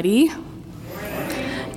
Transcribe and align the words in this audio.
everybody. 0.00 0.32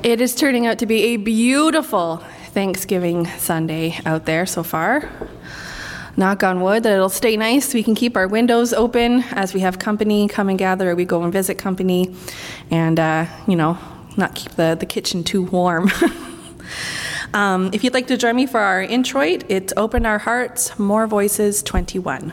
It 0.02 0.22
is 0.22 0.34
turning 0.34 0.66
out 0.66 0.79
to 0.79 0.86
be 0.86 1.04
a 1.13 1.18
beautiful 1.18 2.24
Thanksgiving 2.52 3.26
Sunday 3.38 3.99
out 4.06 4.26
there 4.26 4.46
so 4.46 4.63
far. 4.63 5.10
Knock 6.15 6.42
on 6.44 6.62
wood 6.62 6.83
that 6.83 6.94
it'll 6.94 7.10
stay 7.10 7.36
nice. 7.36 7.74
We 7.74 7.83
can 7.83 7.96
keep 7.96 8.15
our 8.15 8.28
windows 8.28 8.72
open 8.72 9.24
as 9.31 9.54
we 9.54 9.60
have 9.60 9.78
company 9.78 10.29
come 10.29 10.47
and 10.47 10.58
gather 10.58 10.92
or 10.92 10.96
we 10.96 11.04
go 11.04 11.24
and 11.24 11.33
visit 11.33 11.58
company 11.58 12.15
and, 12.72 12.97
uh, 12.97 13.26
you 13.46 13.58
know, 13.58 13.78
not 14.15 14.35
keep 14.35 14.53
the, 14.53 14.78
the 14.79 14.85
kitchen 14.85 15.26
too 15.26 15.44
warm. 15.44 15.90
um, 17.34 17.71
if 17.73 17.84
you'd 17.84 17.94
like 17.94 18.08
to 18.08 18.16
join 18.16 18.38
me 18.38 18.45
for 18.45 18.62
our 18.62 18.81
introit, 18.81 19.44
it's 19.49 19.73
Open 19.76 20.05
Our 20.05 20.20
Hearts, 20.20 20.80
More 20.80 21.08
Voices 21.08 21.62
21. 21.62 22.31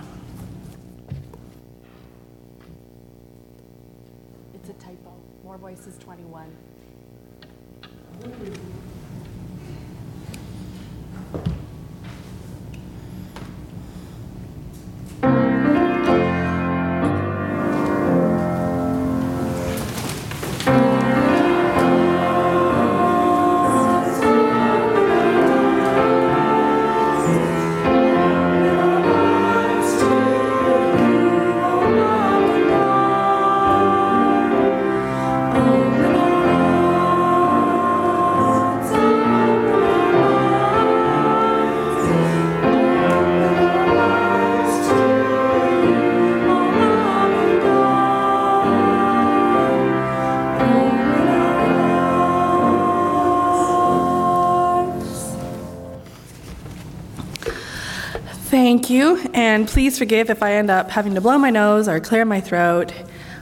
Thank 58.50 58.90
you, 58.90 59.16
and 59.32 59.68
please 59.68 59.96
forgive 59.96 60.28
if 60.28 60.42
I 60.42 60.54
end 60.54 60.70
up 60.70 60.90
having 60.90 61.14
to 61.14 61.20
blow 61.20 61.38
my 61.38 61.50
nose 61.50 61.86
or 61.86 62.00
clear 62.00 62.24
my 62.24 62.40
throat. 62.40 62.92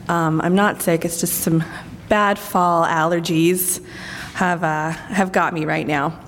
Um, 0.06 0.38
I'm 0.42 0.54
not 0.54 0.82
sick, 0.82 1.02
it's 1.06 1.18
just 1.18 1.40
some 1.40 1.64
bad 2.10 2.38
fall 2.38 2.84
allergies 2.84 3.82
have, 4.34 4.62
uh, 4.62 4.90
have 4.90 5.32
got 5.32 5.54
me 5.54 5.64
right 5.64 5.86
now. 5.86 6.20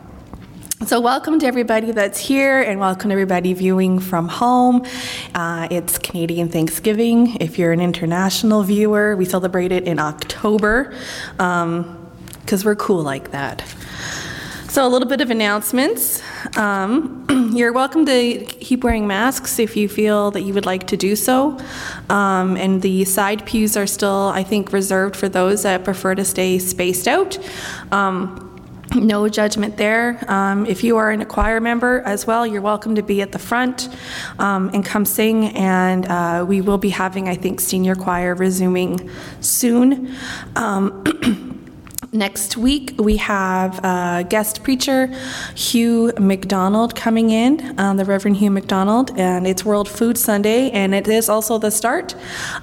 So, 0.87 0.99
welcome 0.99 1.39
to 1.41 1.47
everybody 1.47 1.91
that's 1.91 2.19
here, 2.19 2.63
and 2.63 2.81
welcome 2.81 3.11
to 3.11 3.13
everybody 3.13 3.53
viewing 3.53 3.99
from 3.99 4.29
home. 4.29 4.87
Uh, 5.35 5.69
it's 5.71 5.99
Canadian 5.99 6.49
Thanksgiving. 6.49 7.37
If 7.37 7.59
you're 7.59 7.73
an 7.73 7.83
international 7.83 8.63
viewer, 8.63 9.15
we 9.15 9.27
celebrate 9.27 9.73
it 9.73 9.85
in 9.85 9.99
October 9.99 10.95
because 11.33 11.65
um, 11.67 12.65
we're 12.65 12.77
cool 12.77 13.03
like 13.03 13.33
that. 13.33 13.63
So, 14.71 14.87
a 14.87 14.89
little 14.89 15.09
bit 15.09 15.21
of 15.21 15.33
announcements. 15.33 16.23
Um, 16.57 17.27
you're 17.57 17.73
welcome 17.73 18.07
to 18.07 18.45
keep 18.45 18.85
wearing 18.85 19.05
masks 19.05 19.59
if 19.59 19.77
you 19.77 19.89
feel 19.89 20.31
that 20.31 20.43
you 20.43 20.55
would 20.55 20.65
like 20.65 20.87
to 20.87 20.97
do 20.97 21.17
so. 21.17 21.59
Um, 22.09 22.57
and 22.57 22.81
the 22.81 23.05
side 23.05 23.45
pews 23.47 23.77
are 23.77 23.89
still, 23.89 24.31
I 24.33 24.45
think, 24.45 24.73
reserved 24.73 25.17
for 25.17 25.29
those 25.29 25.65
that 25.65 25.83
prefer 25.83 26.15
to 26.15 26.25
stay 26.25 26.61
spaced 26.61 27.09
out. 27.09 27.37
Um, 27.91 28.47
no 28.95 29.29
judgment 29.29 29.77
there. 29.77 30.25
Um, 30.29 30.65
if 30.67 30.85
you 30.85 30.99
are 30.99 31.11
an 31.11 31.25
choir 31.25 31.61
member 31.61 32.03
as 32.03 32.29
well, 32.29 32.47
you're 32.47 32.63
welcome 32.63 32.95
to 32.95 33.03
be 33.03 33.23
at 33.23 33.33
the 33.33 33.41
front 33.41 33.89
um, 34.39 34.71
and 34.73 34.85
come 34.85 35.05
sing. 35.05 35.47
And 35.47 36.07
uh, 36.07 36.45
we 36.47 36.61
will 36.61 36.79
be 36.79 36.91
having, 36.91 37.29
I 37.29 37.35
think, 37.35 37.61
senior 37.61 37.97
choir 37.97 38.37
resuming 38.37 39.11
soon. 39.41 40.15
Um, 40.55 41.57
Next 42.13 42.57
week, 42.57 42.95
we 42.99 43.19
have 43.19 43.79
a 43.85 44.27
guest 44.29 44.65
preacher, 44.65 45.07
Hugh 45.55 46.13
McDonald, 46.19 46.97
coming 46.97 47.31
in, 47.31 47.79
um, 47.79 47.99
the 47.99 48.05
Reverend 48.05 48.39
Hugh 48.39 48.51
McDonald, 48.51 49.17
and 49.17 49.47
it's 49.47 49.65
World 49.65 49.89
Food 49.89 50.19
Sunday, 50.19 50.73
and 50.73 50.93
it 50.93 51.07
is 51.07 51.29
also 51.29 51.57
the 51.57 51.71
start 51.71 52.17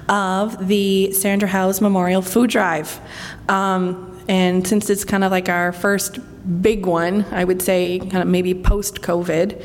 of 0.09 0.67
the 0.67 1.13
Sandra 1.13 1.47
House 1.47 1.79
Memorial 1.79 2.21
Food 2.21 2.49
Drive. 2.49 2.99
Um, 3.47 4.21
and 4.27 4.67
since 4.67 4.89
it's 4.89 5.05
kind 5.05 5.23
of 5.23 5.31
like 5.31 5.47
our 5.47 5.71
first 5.71 6.19
big 6.61 6.85
one, 6.85 7.23
I 7.31 7.45
would 7.45 7.61
say, 7.61 7.99
kind 7.99 8.17
of 8.17 8.27
maybe 8.27 8.53
post 8.53 9.01
COVID, 9.01 9.63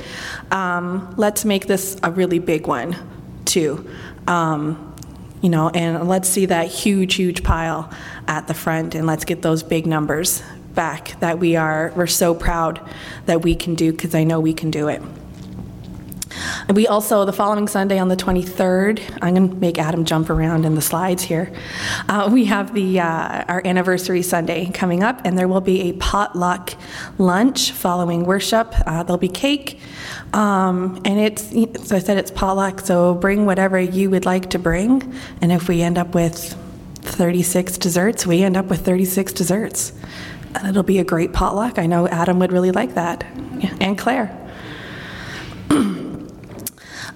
um, 0.52 1.12
let's 1.16 1.44
make 1.44 1.66
this 1.66 1.96
a 2.04 2.12
really 2.12 2.38
big 2.38 2.68
one, 2.68 2.94
too. 3.46 3.84
Um, 4.28 4.91
you 5.42 5.48
know, 5.48 5.68
and 5.70 6.08
let's 6.08 6.28
see 6.28 6.46
that 6.46 6.68
huge, 6.68 7.16
huge 7.16 7.42
pile 7.42 7.90
at 8.26 8.46
the 8.46 8.54
front 8.54 8.94
and 8.94 9.06
let's 9.06 9.24
get 9.24 9.42
those 9.42 9.62
big 9.62 9.86
numbers 9.86 10.42
back 10.72 11.18
that 11.20 11.38
we 11.38 11.56
are, 11.56 11.92
we're 11.94 12.06
so 12.06 12.34
proud 12.34 12.80
that 13.26 13.42
we 13.42 13.54
can 13.54 13.74
do 13.74 13.92
because 13.92 14.14
I 14.14 14.24
know 14.24 14.40
we 14.40 14.54
can 14.54 14.70
do 14.70 14.88
it. 14.88 15.02
We 16.68 16.86
also, 16.86 17.24
the 17.24 17.32
following 17.32 17.66
Sunday 17.66 17.98
on 17.98 18.08
the 18.08 18.16
23rd, 18.16 19.18
I'm 19.20 19.34
going 19.34 19.50
to 19.50 19.56
make 19.56 19.78
Adam 19.78 20.04
jump 20.04 20.30
around 20.30 20.64
in 20.64 20.74
the 20.74 20.80
slides 20.80 21.22
here. 21.22 21.52
Uh, 22.08 22.30
we 22.32 22.44
have 22.46 22.72
the 22.72 23.00
uh, 23.00 23.44
our 23.48 23.62
anniversary 23.66 24.22
Sunday 24.22 24.70
coming 24.70 25.02
up, 25.02 25.20
and 25.24 25.36
there 25.36 25.48
will 25.48 25.60
be 25.60 25.90
a 25.90 25.92
potluck 25.94 26.74
lunch 27.18 27.72
following 27.72 28.24
worship. 28.24 28.74
Uh, 28.86 29.02
there'll 29.02 29.18
be 29.18 29.28
cake, 29.28 29.80
um, 30.32 31.00
and 31.04 31.18
it's, 31.18 31.50
so 31.88 31.96
I 31.96 31.98
said 31.98 32.16
it's 32.16 32.30
potluck, 32.30 32.80
so 32.80 33.14
bring 33.14 33.44
whatever 33.44 33.78
you 33.80 34.10
would 34.10 34.24
like 34.24 34.50
to 34.50 34.58
bring. 34.58 35.14
And 35.40 35.50
if 35.50 35.68
we 35.68 35.82
end 35.82 35.98
up 35.98 36.14
with 36.14 36.56
36 37.02 37.76
desserts, 37.78 38.24
we 38.24 38.42
end 38.42 38.56
up 38.56 38.66
with 38.66 38.84
36 38.84 39.32
desserts. 39.32 39.92
And 40.54 40.68
it'll 40.68 40.82
be 40.82 40.98
a 40.98 41.04
great 41.04 41.32
potluck. 41.32 41.78
I 41.78 41.86
know 41.86 42.06
Adam 42.06 42.38
would 42.38 42.52
really 42.52 42.70
like 42.70 42.94
that, 42.94 43.24
and 43.80 43.98
Claire. 43.98 44.38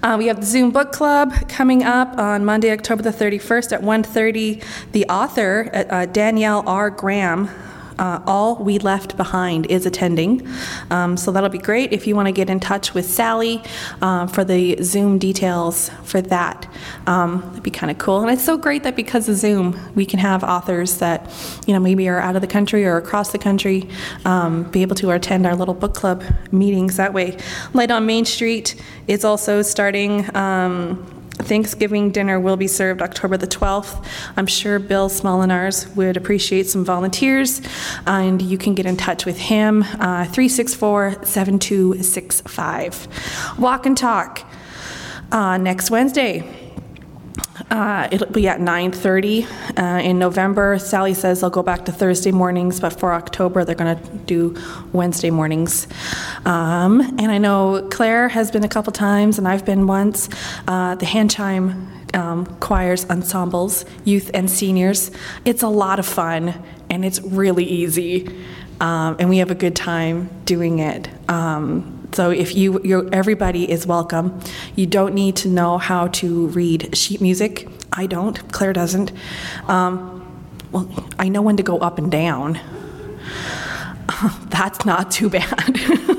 Uh, 0.03 0.15
we 0.15 0.27
have 0.27 0.39
the 0.39 0.45
Zoom 0.45 0.69
Book 0.69 0.91
Club 0.91 1.33
coming 1.49 1.83
up 1.83 2.19
on 2.19 2.45
Monday, 2.45 2.71
October 2.71 3.01
the 3.01 3.09
31st 3.09 3.71
at 3.71 3.81
1.30. 3.81 4.63
The 4.91 5.05
author, 5.05 5.71
uh, 5.73 6.05
Danielle 6.05 6.63
R. 6.67 6.91
Graham, 6.91 7.49
uh, 7.99 8.21
All 8.25 8.55
We 8.55 8.79
Left 8.79 9.17
Behind 9.17 9.65
is 9.67 9.85
attending. 9.85 10.47
Um, 10.91 11.17
so 11.17 11.31
that'll 11.31 11.49
be 11.49 11.57
great 11.57 11.93
if 11.93 12.07
you 12.07 12.15
want 12.15 12.27
to 12.27 12.31
get 12.31 12.49
in 12.49 12.59
touch 12.59 12.93
with 12.93 13.05
Sally 13.05 13.61
uh, 14.01 14.27
for 14.27 14.43
the 14.43 14.81
Zoom 14.83 15.17
details 15.17 15.89
for 16.03 16.21
that. 16.21 16.67
Um, 17.05 17.41
that'd 17.47 17.63
be 17.63 17.71
kind 17.71 17.91
of 17.91 17.97
cool. 17.97 18.21
And 18.21 18.31
it's 18.31 18.43
so 18.43 18.57
great 18.57 18.83
that 18.83 18.95
because 18.95 19.27
of 19.29 19.35
Zoom, 19.35 19.79
we 19.95 20.05
can 20.05 20.19
have 20.19 20.43
authors 20.43 20.97
that, 20.97 21.31
you 21.65 21.73
know, 21.73 21.79
maybe 21.79 22.07
are 22.07 22.19
out 22.19 22.35
of 22.35 22.41
the 22.41 22.47
country 22.47 22.85
or 22.85 22.97
across 22.97 23.31
the 23.31 23.39
country 23.39 23.89
um, 24.25 24.63
be 24.71 24.81
able 24.81 24.95
to 24.95 25.11
attend 25.11 25.45
our 25.45 25.55
little 25.55 25.73
book 25.73 25.93
club 25.93 26.23
meetings 26.51 26.97
that 26.97 27.13
way. 27.13 27.37
Light 27.73 27.91
on 27.91 28.05
Main 28.05 28.25
Street 28.25 28.81
is 29.07 29.23
also 29.23 29.61
starting. 29.61 30.35
Um, 30.35 31.16
Thanksgiving 31.37 32.11
dinner 32.11 32.39
will 32.39 32.57
be 32.57 32.67
served 32.67 33.01
October 33.01 33.37
the 33.37 33.47
12th. 33.47 34.05
I'm 34.35 34.47
sure 34.47 34.79
Bill 34.79 35.09
Smolinars 35.09 35.95
would 35.95 36.17
appreciate 36.17 36.67
some 36.67 36.83
volunteers, 36.83 37.61
and 38.05 38.41
you 38.41 38.57
can 38.57 38.75
get 38.75 38.85
in 38.85 38.97
touch 38.97 39.25
with 39.25 39.37
him, 39.37 39.83
uh, 39.83 40.25
364 40.25 41.23
7265. 41.23 43.07
Walk 43.59 43.85
and 43.85 43.97
talk 43.97 44.45
uh, 45.31 45.57
next 45.57 45.89
Wednesday. 45.91 46.66
Uh, 47.69 48.07
it'll 48.11 48.31
be 48.31 48.47
at 48.47 48.59
9:30 48.59 49.45
uh, 49.77 50.01
in 50.01 50.17
November. 50.19 50.79
Sally 50.79 51.13
says 51.13 51.41
they'll 51.41 51.49
go 51.49 51.63
back 51.63 51.85
to 51.85 51.91
Thursday 51.91 52.31
mornings, 52.31 52.79
but 52.79 52.97
for 52.97 53.13
October 53.13 53.65
they're 53.65 53.75
going 53.75 53.97
to 53.97 54.17
do 54.19 54.55
Wednesday 54.93 55.29
mornings. 55.29 55.87
Um, 56.45 57.01
and 57.19 57.29
I 57.29 57.37
know 57.37 57.85
Claire 57.91 58.29
has 58.29 58.51
been 58.51 58.63
a 58.63 58.69
couple 58.69 58.93
times, 58.93 59.37
and 59.37 59.47
I've 59.47 59.65
been 59.65 59.85
once. 59.85 60.29
Uh, 60.67 60.95
the 60.95 61.05
hand 61.05 61.29
chime 61.31 61.91
um, 62.13 62.45
choirs, 62.59 63.05
ensembles, 63.09 63.85
youth 64.05 64.31
and 64.33 64.49
seniors. 64.49 65.11
It's 65.45 65.63
a 65.63 65.67
lot 65.67 65.99
of 65.99 66.05
fun, 66.05 66.53
and 66.89 67.03
it's 67.03 67.21
really 67.21 67.65
easy, 67.65 68.27
um, 68.79 69.17
and 69.19 69.29
we 69.29 69.39
have 69.39 69.51
a 69.51 69.55
good 69.55 69.75
time 69.75 70.29
doing 70.45 70.79
it. 70.79 71.09
Um, 71.29 71.96
so 72.17 72.31
if 72.31 72.55
you, 72.55 72.81
you 72.83 73.07
everybody 73.11 73.69
is 73.69 73.85
welcome. 73.85 74.39
You 74.75 74.87
don't 74.87 75.13
need 75.13 75.35
to 75.35 75.47
know 75.47 75.77
how 75.77 76.07
to 76.07 76.47
read 76.47 76.97
sheet 76.97 77.21
music. 77.21 77.67
I 77.93 78.07
don't. 78.07 78.51
Claire 78.51 78.73
doesn't. 78.73 79.11
Um, 79.67 80.25
well, 80.71 81.07
I 81.19 81.29
know 81.29 81.43
when 81.43 81.57
to 81.57 81.63
go 81.63 81.77
up 81.77 81.99
and 81.99 82.11
down. 82.11 82.59
That's 84.49 84.83
not 84.83 85.11
too 85.11 85.29
bad. 85.29 85.77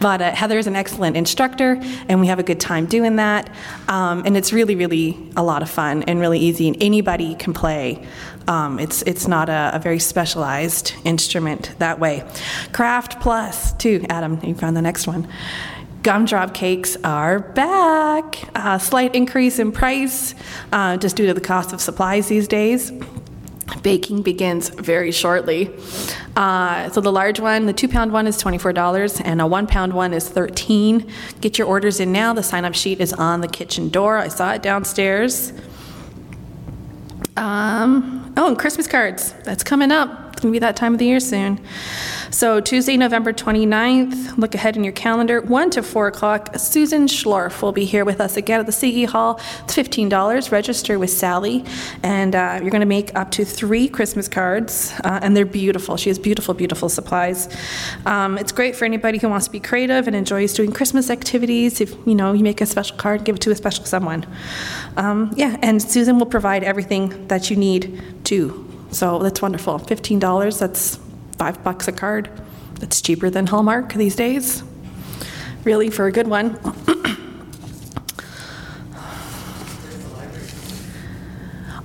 But 0.00 0.20
uh, 0.20 0.32
Heather 0.32 0.58
is 0.58 0.66
an 0.66 0.76
excellent 0.76 1.16
instructor, 1.16 1.80
and 2.08 2.20
we 2.20 2.26
have 2.26 2.38
a 2.38 2.42
good 2.42 2.60
time 2.60 2.86
doing 2.86 3.16
that. 3.16 3.50
Um, 3.88 4.22
and 4.26 4.36
it's 4.36 4.52
really, 4.52 4.76
really 4.76 5.18
a 5.36 5.42
lot 5.42 5.62
of 5.62 5.70
fun 5.70 6.02
and 6.04 6.20
really 6.20 6.38
easy, 6.38 6.68
and 6.68 6.76
anybody 6.82 7.34
can 7.34 7.54
play. 7.54 8.06
Um, 8.46 8.78
it's, 8.78 9.02
it's 9.02 9.26
not 9.26 9.48
a, 9.48 9.70
a 9.74 9.78
very 9.78 9.98
specialized 9.98 10.94
instrument 11.04 11.74
that 11.78 11.98
way. 11.98 12.24
Craft 12.72 13.20
Plus, 13.20 13.72
too. 13.74 14.04
Adam, 14.10 14.38
you 14.42 14.54
found 14.54 14.76
the 14.76 14.82
next 14.82 15.06
one. 15.06 15.28
Gumdrop 16.02 16.52
cakes 16.52 16.98
are 17.02 17.38
back. 17.38 18.36
A 18.54 18.78
slight 18.78 19.14
increase 19.14 19.58
in 19.58 19.72
price 19.72 20.34
uh, 20.70 20.98
just 20.98 21.16
due 21.16 21.26
to 21.26 21.32
the 21.32 21.40
cost 21.40 21.72
of 21.72 21.80
supplies 21.80 22.28
these 22.28 22.46
days. 22.46 22.92
Baking 23.82 24.22
begins 24.22 24.68
very 24.68 25.10
shortly. 25.10 25.70
Uh, 26.36 26.90
so 26.90 27.00
the 27.00 27.12
large 27.12 27.40
one, 27.40 27.66
the 27.66 27.72
two 27.72 27.88
pound 27.88 28.12
one 28.12 28.26
is 28.26 28.42
$24 28.42 29.22
and 29.24 29.40
a 29.40 29.46
one 29.46 29.66
pound 29.66 29.92
one 29.92 30.12
is 30.12 30.28
13. 30.28 31.10
Get 31.40 31.58
your 31.58 31.66
orders 31.66 32.00
in 32.00 32.12
now. 32.12 32.32
The 32.32 32.42
sign 32.42 32.64
up 32.64 32.74
sheet 32.74 33.00
is 33.00 33.12
on 33.12 33.40
the 33.40 33.48
kitchen 33.48 33.88
door. 33.88 34.18
I 34.18 34.28
saw 34.28 34.52
it 34.52 34.62
downstairs. 34.62 35.52
Um, 37.36 38.32
oh, 38.36 38.48
and 38.48 38.58
Christmas 38.58 38.86
cards. 38.86 39.32
That's 39.44 39.64
coming 39.64 39.90
up. 39.90 40.32
It's 40.32 40.40
going 40.40 40.52
to 40.52 40.56
be 40.56 40.60
that 40.60 40.76
time 40.76 40.94
of 40.94 40.98
the 40.98 41.06
year 41.06 41.20
soon. 41.20 41.60
So 42.30 42.60
Tuesday, 42.60 42.96
November 42.96 43.32
29th, 43.32 44.38
look 44.38 44.54
ahead 44.54 44.76
in 44.76 44.84
your 44.84 44.92
calendar, 44.92 45.40
1 45.40 45.70
to 45.70 45.82
4 45.82 46.08
o'clock, 46.08 46.56
Susan 46.58 47.06
Schlorf 47.06 47.62
will 47.62 47.72
be 47.72 47.84
here 47.84 48.04
with 48.04 48.20
us 48.20 48.36
again 48.36 48.60
at 48.60 48.66
the 48.66 48.72
CE 48.72 49.10
Hall. 49.10 49.40
It's 49.64 49.76
$15. 49.76 50.50
Register 50.50 50.98
with 50.98 51.10
Sally, 51.10 51.64
and 52.02 52.34
uh, 52.34 52.58
you're 52.60 52.70
going 52.70 52.80
to 52.80 52.86
make 52.86 53.14
up 53.14 53.30
to 53.32 53.44
three 53.44 53.88
Christmas 53.88 54.28
cards, 54.28 54.92
uh, 55.04 55.20
and 55.22 55.36
they're 55.36 55.44
beautiful. 55.44 55.96
She 55.96 56.10
has 56.10 56.18
beautiful, 56.18 56.54
beautiful 56.54 56.88
supplies. 56.88 57.48
Um, 58.06 58.38
it's 58.38 58.52
great 58.52 58.76
for 58.76 58.84
anybody 58.84 59.18
who 59.18 59.28
wants 59.28 59.46
to 59.46 59.52
be 59.52 59.60
creative 59.60 60.06
and 60.06 60.16
enjoys 60.16 60.52
doing 60.54 60.72
Christmas 60.72 61.10
activities. 61.10 61.80
If 61.80 61.94
you 62.06 62.14
know 62.14 62.32
you 62.32 62.44
make 62.44 62.60
a 62.60 62.66
special 62.66 62.96
card, 62.96 63.24
give 63.24 63.36
it 63.36 63.42
to 63.42 63.50
a 63.50 63.56
special 63.56 63.84
someone. 63.84 64.26
Um, 64.96 65.32
yeah, 65.36 65.56
and 65.62 65.82
Susan 65.82 66.18
will 66.18 66.26
provide 66.26 66.64
everything 66.64 67.28
that 67.28 67.50
you 67.50 67.56
need 67.56 68.02
too. 68.24 68.60
So 68.90 69.18
that's 69.18 69.42
wonderful. 69.42 69.80
$15, 69.80 70.58
that's 70.58 70.98
five 71.34 71.62
bucks 71.62 71.88
a 71.88 71.92
card. 71.92 72.30
That's 72.80 73.00
cheaper 73.00 73.30
than 73.30 73.46
Hallmark 73.46 73.94
these 73.94 74.16
days. 74.16 74.62
Really, 75.64 75.90
for 75.90 76.06
a 76.06 76.12
good 76.12 76.28
one. 76.28 76.58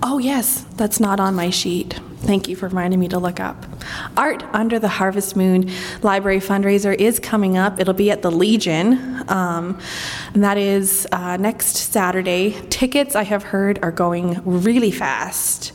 oh, 0.03 0.17
yes, 0.17 0.65
that's 0.75 0.99
not 0.99 1.19
on 1.19 1.35
my 1.35 1.49
sheet. 1.49 1.99
Thank 2.21 2.49
you 2.49 2.55
for 2.55 2.67
reminding 2.67 2.99
me 2.99 3.07
to 3.07 3.17
look 3.17 3.39
up. 3.39 3.65
Art 4.17 4.43
Under 4.53 4.77
the 4.77 4.89
Harvest 4.89 5.35
Moon 5.37 5.71
Library 6.01 6.39
fundraiser 6.39 6.93
is 6.93 7.19
coming 7.19 7.57
up. 7.57 7.79
It'll 7.79 7.93
be 7.93 8.11
at 8.11 8.21
the 8.21 8.29
Legion, 8.29 9.23
um, 9.29 9.79
and 10.33 10.43
that 10.43 10.57
is 10.57 11.07
uh, 11.13 11.37
next 11.37 11.77
Saturday. 11.77 12.59
Tickets, 12.69 13.15
I 13.15 13.23
have 13.23 13.43
heard, 13.43 13.79
are 13.81 13.91
going 13.91 14.41
really 14.43 14.91
fast. 14.91 15.71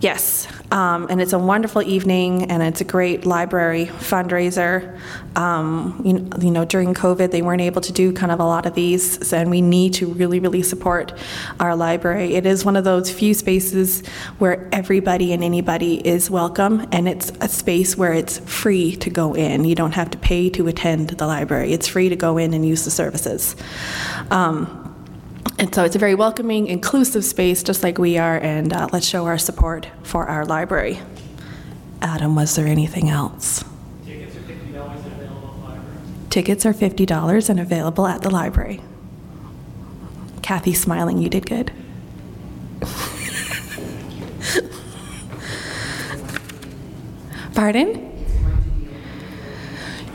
Yes, 0.00 0.48
um, 0.70 1.08
and 1.10 1.20
it's 1.20 1.32
a 1.32 1.38
wonderful 1.38 1.82
evening, 1.82 2.50
and 2.50 2.62
it's 2.62 2.80
a 2.80 2.84
great 2.84 3.26
library 3.26 3.86
fundraiser. 3.86 4.98
Um, 5.36 6.00
you, 6.04 6.12
know, 6.12 6.36
you 6.40 6.50
know, 6.50 6.64
during 6.64 6.94
COVID, 6.94 7.32
they 7.32 7.42
weren't 7.42 7.60
able 7.60 7.80
to 7.82 7.92
do 7.92 8.12
kind 8.12 8.30
of 8.30 8.38
a 8.38 8.44
lot 8.44 8.66
of 8.66 8.74
these, 8.74 9.32
and 9.32 9.50
we 9.50 9.62
need 9.62 9.94
to 9.94 10.06
really, 10.06 10.38
really 10.38 10.62
support 10.62 11.12
our 11.58 11.74
library. 11.74 12.34
It 12.34 12.46
is 12.46 12.64
one 12.64 12.76
of 12.76 12.84
those 12.84 13.10
few 13.10 13.34
spaces 13.34 14.06
where 14.38 14.68
everybody 14.70 15.32
and 15.32 15.42
anybody 15.42 16.06
is 16.06 16.30
welcome, 16.30 16.86
and 16.92 17.08
it's 17.08 17.32
a 17.40 17.48
space 17.48 17.96
where 17.96 18.12
it's 18.12 18.38
free 18.38 18.94
to 18.96 19.10
go 19.10 19.34
in. 19.34 19.64
You 19.64 19.74
don't 19.74 19.94
have 19.94 20.10
to 20.10 20.18
pay 20.18 20.50
to 20.50 20.68
attend 20.68 21.10
the 21.10 21.26
library. 21.26 21.72
It's 21.72 21.88
free 21.88 22.08
to 22.08 22.16
go 22.16 22.38
in 22.38 22.54
and 22.54 22.64
use 22.64 22.84
the 22.84 22.92
services. 22.92 23.56
Um, 24.30 24.79
and 25.60 25.74
so 25.74 25.84
it's 25.84 25.94
a 25.94 25.98
very 25.98 26.14
welcoming, 26.14 26.68
inclusive 26.68 27.22
space, 27.22 27.62
just 27.62 27.82
like 27.82 27.98
we 27.98 28.16
are, 28.16 28.38
and 28.38 28.72
uh, 28.72 28.88
let's 28.92 29.06
show 29.06 29.26
our 29.26 29.36
support 29.36 29.86
for 30.02 30.26
our 30.26 30.46
library. 30.46 30.98
Adam, 32.00 32.34
was 32.34 32.56
there 32.56 32.66
anything 32.66 33.10
else? 33.10 33.62
Tickets 36.30 36.64
are 36.64 36.72
$50 36.72 37.50
and 37.50 37.60
available 37.60 38.06
at 38.06 38.22
the 38.22 38.30
library. 38.30 38.80
Tickets 38.80 39.04
are 39.04 39.12
$50 39.12 39.90
and 40.00 40.00
available 40.00 40.06
at 40.06 40.22
the 40.30 40.30
library. 40.40 40.40
Kathy 40.40 40.72
smiling, 40.72 41.18
you 41.18 41.28
did 41.28 41.44
good. 41.44 41.70
Pardon? 47.54 48.06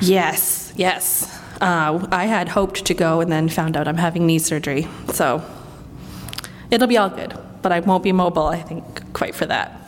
Yes, 0.02 0.74
yes. 0.76 1.45
Uh, 1.66 2.06
I 2.12 2.26
had 2.26 2.50
hoped 2.50 2.86
to 2.86 2.94
go 2.94 3.22
and 3.22 3.32
then 3.32 3.50
found 3.50 3.76
out 3.76 3.88
I'm 3.88 3.98
having 3.98 4.28
knee 4.28 4.38
surgery. 4.38 4.88
So 5.12 5.44
it'll 6.70 6.88
be 6.88 6.96
all 6.96 7.10
good, 7.10 7.36
but 7.64 7.72
I 7.72 7.80
won't 7.80 8.04
be 8.04 8.12
mobile, 8.12 8.46
I 8.46 8.62
think, 8.62 8.84
quite 9.14 9.34
for 9.34 9.48
that. 9.48 9.82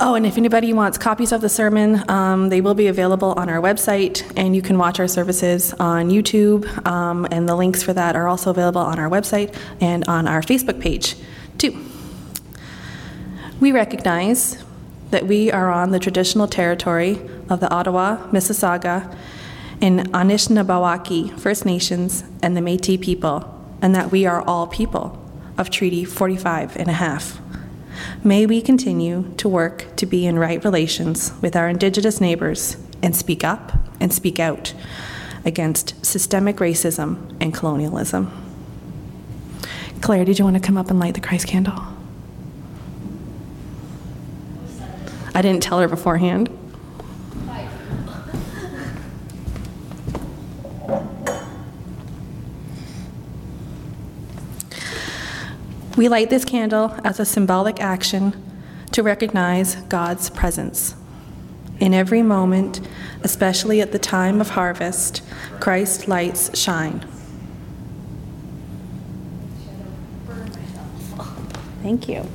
Oh, 0.00 0.16
and 0.16 0.26
if 0.26 0.36
anybody 0.36 0.72
wants 0.72 0.98
copies 0.98 1.30
of 1.30 1.40
the 1.40 1.48
sermon, 1.48 2.02
um, 2.10 2.48
they 2.48 2.60
will 2.60 2.74
be 2.74 2.88
available 2.88 3.32
on 3.36 3.48
our 3.48 3.62
website, 3.62 4.28
and 4.36 4.56
you 4.56 4.62
can 4.62 4.76
watch 4.76 4.98
our 4.98 5.06
services 5.06 5.72
on 5.74 6.10
YouTube, 6.10 6.66
um, 6.84 7.28
and 7.30 7.48
the 7.48 7.54
links 7.54 7.80
for 7.80 7.92
that 7.92 8.16
are 8.16 8.26
also 8.26 8.50
available 8.50 8.80
on 8.80 8.98
our 8.98 9.08
website 9.08 9.56
and 9.80 10.04
on 10.08 10.26
our 10.26 10.42
Facebook 10.42 10.80
page, 10.80 11.14
too. 11.58 11.78
We 13.60 13.70
recognize 13.70 14.64
that 15.10 15.26
we 15.26 15.50
are 15.50 15.70
on 15.70 15.90
the 15.90 15.98
traditional 15.98 16.46
territory 16.46 17.20
of 17.48 17.60
the 17.60 17.70
Ottawa, 17.70 18.28
Mississauga, 18.30 19.14
and 19.80 20.12
Anishinaabewaki 20.12 21.38
First 21.38 21.64
Nations 21.64 22.24
and 22.42 22.56
the 22.56 22.60
Métis 22.60 23.00
people, 23.00 23.54
and 23.80 23.94
that 23.94 24.10
we 24.10 24.26
are 24.26 24.42
all 24.42 24.66
people 24.66 25.22
of 25.56 25.70
Treaty 25.70 26.04
45 26.04 26.76
and 26.76 26.88
a 26.88 26.92
half. 26.92 27.40
May 28.22 28.46
we 28.46 28.60
continue 28.60 29.32
to 29.36 29.48
work 29.48 29.86
to 29.96 30.06
be 30.06 30.26
in 30.26 30.38
right 30.38 30.62
relations 30.64 31.32
with 31.40 31.56
our 31.56 31.68
Indigenous 31.68 32.20
neighbors 32.20 32.76
and 33.02 33.14
speak 33.14 33.44
up 33.44 33.72
and 34.00 34.12
speak 34.12 34.38
out 34.38 34.74
against 35.44 36.04
systemic 36.04 36.56
racism 36.56 37.36
and 37.40 37.54
colonialism. 37.54 38.30
Claire, 40.00 40.24
did 40.24 40.38
you 40.38 40.44
want 40.44 40.56
to 40.56 40.62
come 40.62 40.76
up 40.76 40.90
and 40.90 41.00
light 41.00 41.14
the 41.14 41.20
Christ 41.20 41.46
candle? 41.46 41.97
I 45.38 45.40
didn't 45.40 45.62
tell 45.62 45.78
her 45.78 45.86
beforehand. 45.86 46.48
We 55.96 56.08
light 56.08 56.28
this 56.30 56.44
candle 56.44 56.92
as 57.04 57.20
a 57.20 57.24
symbolic 57.24 57.80
action 57.80 58.34
to 58.90 59.04
recognize 59.04 59.76
God's 59.76 60.28
presence. 60.28 60.96
In 61.78 61.94
every 61.94 62.22
moment, 62.22 62.80
especially 63.22 63.80
at 63.80 63.92
the 63.92 63.98
time 64.00 64.40
of 64.40 64.50
harvest, 64.50 65.22
Christ's 65.60 66.08
lights 66.08 66.58
shine. 66.58 67.06
Thank 71.84 72.08
you. 72.08 72.26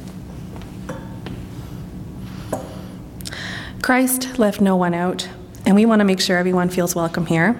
Christ 3.84 4.40
left 4.40 4.62
no 4.62 4.78
one 4.78 4.94
out, 4.94 5.28
and 5.66 5.75
we 5.75 5.86
want 5.86 6.00
to 6.00 6.06
make 6.06 6.22
sure 6.22 6.38
everyone 6.38 6.70
feels 6.70 6.96
welcome 6.96 7.25
here. 7.25 7.60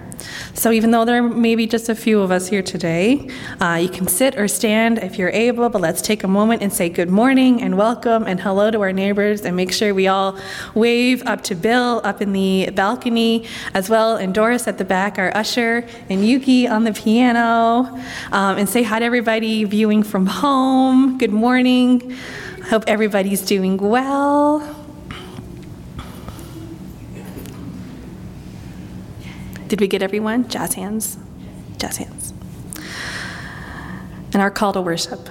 So, 0.54 0.72
even 0.72 0.92
though 0.92 1.04
there 1.04 1.22
may 1.22 1.56
be 1.56 1.68
just 1.68 1.90
a 1.90 1.96
few 1.96 2.22
of 2.22 2.32
us 2.32 2.48
here 2.48 2.62
today, 2.62 3.30
uh, 3.60 3.78
you 3.82 3.90
can 3.90 4.08
sit 4.08 4.38
or 4.40 4.48
stand 4.48 5.00
if 5.00 5.18
you're 5.20 5.32
able, 5.32 5.68
but 5.68 5.82
let's 5.82 6.02
take 6.02 6.24
a 6.24 6.28
moment 6.30 6.62
and 6.62 6.72
say 6.72 6.88
good 6.88 7.10
morning 7.10 7.62
and 7.62 7.78
welcome 7.78 8.24
and 8.24 8.40
hello 8.40 8.72
to 8.72 8.80
our 8.80 8.94
neighbors 8.94 9.42
and 9.42 9.58
make 9.58 9.74
sure 9.74 9.94
we 9.94 10.08
all 10.08 10.40
wave 10.76 11.22
up 11.26 11.44
to 11.44 11.56
Bill 11.56 12.00
up 12.06 12.22
in 12.22 12.32
the 12.32 12.70
balcony 12.74 13.46
as 13.74 13.90
well, 13.90 14.16
and 14.16 14.34
Doris 14.34 14.66
at 14.66 14.78
the 14.78 14.86
back, 14.86 15.20
our 15.20 15.36
usher, 15.36 15.86
and 16.10 16.26
Yuki 16.26 16.70
on 16.70 16.86
the 16.86 16.94
piano, 16.94 18.02
um, 18.32 18.58
and 18.58 18.70
say 18.70 18.82
hi 18.82 19.00
to 19.00 19.04
everybody 19.04 19.66
viewing 19.66 20.04
from 20.04 20.26
home. 20.26 21.18
Good 21.18 21.34
morning. 21.34 22.16
I 22.64 22.68
hope 22.68 22.86
everybody's 22.88 23.42
doing 23.42 23.76
well. 23.76 24.83
Did 29.74 29.82
we 29.82 29.88
get 29.88 30.04
everyone? 30.04 30.48
Jazz 30.50 30.76
hands. 30.76 31.18
Jazz 31.80 31.98
hands. 31.98 32.32
And 34.32 34.36
our 34.36 34.52
call 34.52 34.72
to 34.74 34.82
worship. 34.82 35.28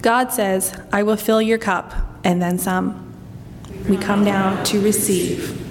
God 0.00 0.32
says, 0.32 0.74
I 0.90 1.02
will 1.02 1.18
fill 1.18 1.42
your 1.42 1.58
cup 1.58 1.92
and 2.24 2.40
then 2.40 2.58
some. 2.58 3.12
We 3.86 3.98
come 3.98 4.24
now 4.24 4.62
to 4.62 4.80
receive. 4.80 5.62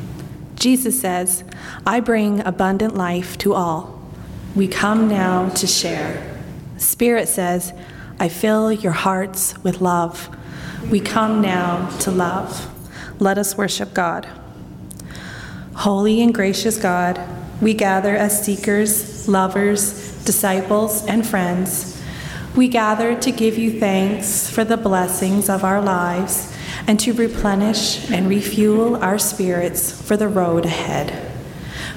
Jesus 0.54 1.02
says, 1.02 1.44
I 1.88 2.02
bring 2.02 2.42
abundant 2.42 2.94
life 2.94 3.36
to 3.40 3.56
all. 3.56 4.00
We 4.56 4.68
come 4.68 5.08
now 5.08 5.50
to 5.50 5.66
share. 5.66 6.40
Spirit 6.78 7.28
says, 7.30 7.74
I 8.20 8.30
fill 8.30 8.72
your 8.72 8.92
hearts 8.92 9.58
with 9.64 9.82
love. 9.82 10.30
We 10.92 11.00
come 11.00 11.42
now 11.42 11.90
to 12.02 12.12
love. 12.12 12.70
Let 13.20 13.40
us 13.40 13.58
worship 13.58 13.96
God. 13.96 14.30
Holy 15.80 16.22
and 16.22 16.34
gracious 16.34 16.78
God, 16.78 17.18
we 17.62 17.74
gather 17.74 18.14
as 18.14 18.44
seekers, 18.44 19.30
lovers, 19.30 20.14
disciples, 20.26 21.06
and 21.06 21.26
friends. 21.26 22.04
We 22.54 22.68
gather 22.68 23.18
to 23.22 23.32
give 23.32 23.58
you 23.58 23.80
thanks 23.80 24.50
for 24.50 24.66
the 24.66 24.76
blessings 24.76 25.48
of 25.48 25.64
our 25.64 25.82
lives 25.82 26.54
and 26.86 27.00
to 27.00 27.14
replenish 27.14 28.12
and 28.12 28.28
refuel 28.28 28.98
our 28.98 29.18
spirits 29.18 29.90
for 30.02 30.18
the 30.18 30.28
road 30.28 30.66
ahead. 30.66 31.32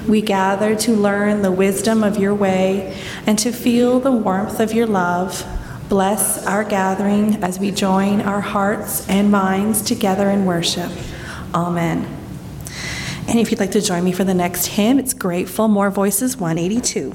We 0.07 0.21
gather 0.21 0.77
to 0.77 0.93
learn 0.93 1.41
the 1.41 1.51
wisdom 1.51 2.05
of 2.05 2.15
your 2.15 2.33
way 2.33 2.97
and 3.27 3.37
to 3.39 3.51
feel 3.51 3.99
the 3.99 4.13
warmth 4.13 4.61
of 4.61 4.71
your 4.71 4.87
love. 4.87 5.45
Bless 5.89 6.47
our 6.47 6.63
gathering 6.63 7.43
as 7.43 7.59
we 7.59 7.69
join 7.69 8.21
our 8.21 8.39
hearts 8.39 9.05
and 9.09 9.29
minds 9.29 9.81
together 9.81 10.29
in 10.29 10.45
worship. 10.45 10.91
Amen. 11.53 12.22
And 13.27 13.39
if 13.39 13.51
you'd 13.51 13.59
like 13.59 13.71
to 13.71 13.81
join 13.81 14.03
me 14.03 14.11
for 14.11 14.23
the 14.23 14.33
next 14.33 14.67
hymn, 14.67 14.99
it's 14.99 15.13
Grateful, 15.13 15.67
More 15.67 15.89
Voices 15.89 16.37
182. 16.37 17.13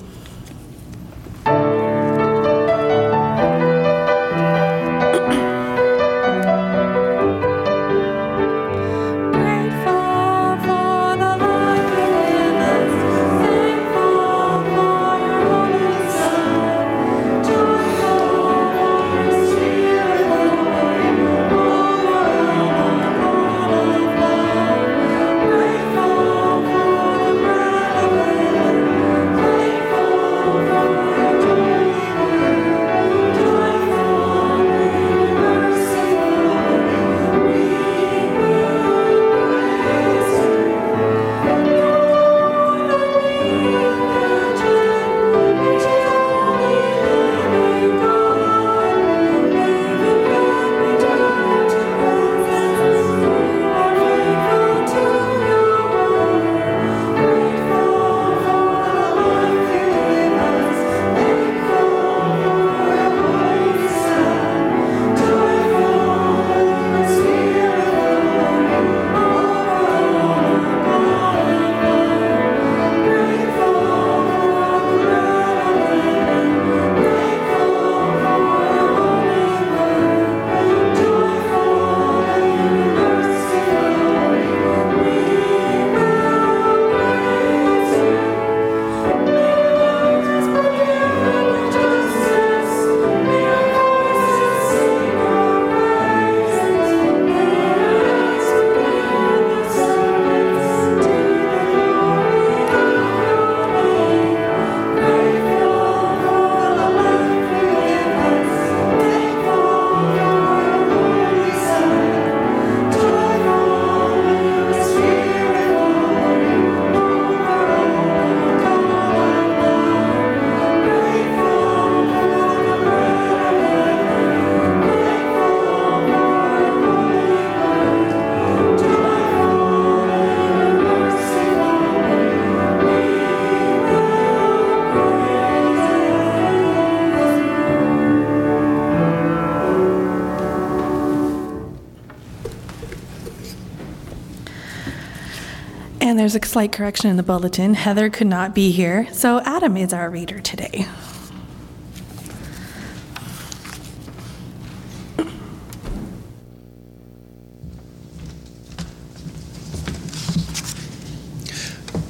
There's 146.29 146.45
a 146.45 146.47
slight 146.47 146.73
correction 146.73 147.09
in 147.09 147.17
the 147.17 147.23
bulletin. 147.23 147.73
Heather 147.73 148.11
could 148.11 148.27
not 148.27 148.55
be 148.55 148.71
here, 148.71 149.09
so 149.15 149.41
Adam 149.47 149.79
is 149.79 149.95
our 149.95 150.11
reader 150.11 150.41
today. 150.41 150.87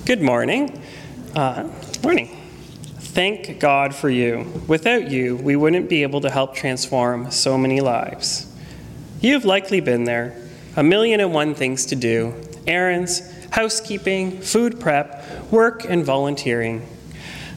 Good 0.04 0.20
morning. 0.20 0.82
Uh, 1.36 1.68
morning. 2.02 2.36
Thank 2.98 3.60
God 3.60 3.94
for 3.94 4.10
you. 4.10 4.64
Without 4.66 5.12
you, 5.12 5.36
we 5.36 5.54
wouldn't 5.54 5.88
be 5.88 6.02
able 6.02 6.22
to 6.22 6.30
help 6.30 6.56
transform 6.56 7.30
so 7.30 7.56
many 7.56 7.80
lives. 7.80 8.52
You've 9.20 9.44
likely 9.44 9.78
been 9.78 10.02
there. 10.02 10.34
A 10.74 10.82
million 10.82 11.20
and 11.20 11.32
one 11.32 11.54
things 11.54 11.86
to 11.86 11.94
do 11.94 12.34
errands, 12.66 13.22
housekeeping, 13.58 14.40
food 14.40 14.78
prep, 14.78 15.50
work, 15.50 15.84
and 15.84 16.04
volunteering. 16.04 16.80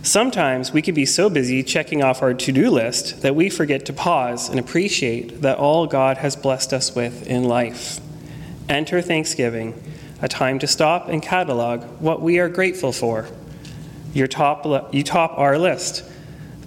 Sometimes 0.01 0.71
we 0.71 0.81
can 0.81 0.95
be 0.95 1.05
so 1.05 1.29
busy 1.29 1.61
checking 1.61 2.01
off 2.01 2.23
our 2.23 2.33
to 2.33 2.51
do 2.51 2.71
list 2.71 3.21
that 3.21 3.35
we 3.35 3.51
forget 3.51 3.85
to 3.85 3.93
pause 3.93 4.49
and 4.49 4.59
appreciate 4.59 5.43
that 5.43 5.59
all 5.59 5.85
God 5.85 6.17
has 6.17 6.35
blessed 6.35 6.73
us 6.73 6.95
with 6.95 7.27
in 7.27 7.43
life. 7.43 7.99
Enter 8.67 8.99
Thanksgiving, 8.99 9.79
a 10.23 10.27
time 10.27 10.57
to 10.57 10.65
stop 10.65 11.07
and 11.07 11.21
catalog 11.21 11.83
what 12.01 12.19
we 12.19 12.39
are 12.39 12.49
grateful 12.49 12.91
for. 12.91 13.27
Your 14.11 14.25
top, 14.25 14.91
you 14.91 15.03
top 15.03 15.37
our 15.37 15.59
list. 15.59 16.03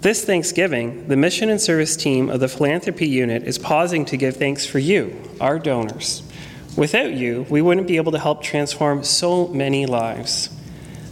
This 0.00 0.24
Thanksgiving, 0.24 1.08
the 1.08 1.16
mission 1.16 1.50
and 1.50 1.60
service 1.60 1.96
team 1.96 2.30
of 2.30 2.38
the 2.38 2.46
philanthropy 2.46 3.08
unit 3.08 3.42
is 3.42 3.58
pausing 3.58 4.04
to 4.04 4.16
give 4.16 4.36
thanks 4.36 4.64
for 4.64 4.78
you, 4.78 5.20
our 5.40 5.58
donors. 5.58 6.22
Without 6.76 7.12
you, 7.12 7.46
we 7.48 7.62
wouldn't 7.62 7.86
be 7.86 7.96
able 7.96 8.10
to 8.10 8.18
help 8.18 8.42
transform 8.42 9.04
so 9.04 9.46
many 9.48 9.86
lives. 9.86 10.48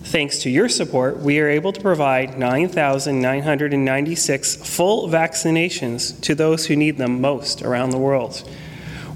Thanks 0.03 0.41
to 0.41 0.51
your 0.51 0.69
support, 0.69 1.21
we 1.21 1.39
are 1.39 1.49
able 1.49 1.73
to 1.73 1.81
provide 1.81 2.37
9,996 2.37 4.57
full 4.57 5.09
vaccinations 5.09 6.21
to 6.23 6.35
those 6.35 6.67
who 6.67 6.75
need 6.75 6.99
them 6.99 7.21
most 7.21 7.63
around 7.63 7.91
the 7.91 7.99
world. 7.99 8.43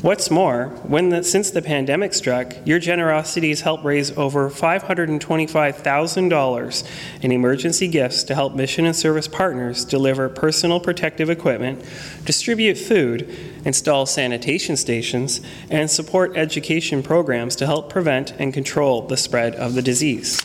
What's 0.03 0.31
more, 0.31 0.73
the, 0.89 1.25
since 1.25 1.51
the 1.51 1.63
pandemic 1.63 2.15
struck, 2.15 2.55
your 2.65 2.79
generosity 2.79 3.49
has 3.49 3.63
helped 3.63 3.85
raise 3.85 4.17
over 4.17 4.49
$525,000 4.49 6.89
in 7.23 7.33
emergency 7.33 7.89
gifts 7.89 8.23
to 8.25 8.35
help 8.37 8.55
mission 8.55 8.87
and 8.87 8.95
service 8.95 9.27
partners 9.27 9.85
deliver 9.85 10.29
personal 10.29 10.79
protective 10.79 11.29
equipment, 11.29 11.85
distribute 12.25 12.77
food, 12.77 13.29
install 13.67 14.07
sanitation 14.07 14.77
stations, 14.77 15.41
and 15.69 15.91
support 15.91 16.37
education 16.37 17.03
programs 17.03 17.57
to 17.57 17.67
help 17.67 17.91
prevent 17.91 18.31
and 18.39 18.55
control 18.55 19.03
the 19.03 19.17
spread 19.17 19.55
of 19.57 19.75
the 19.75 19.83
disease. 19.83 20.41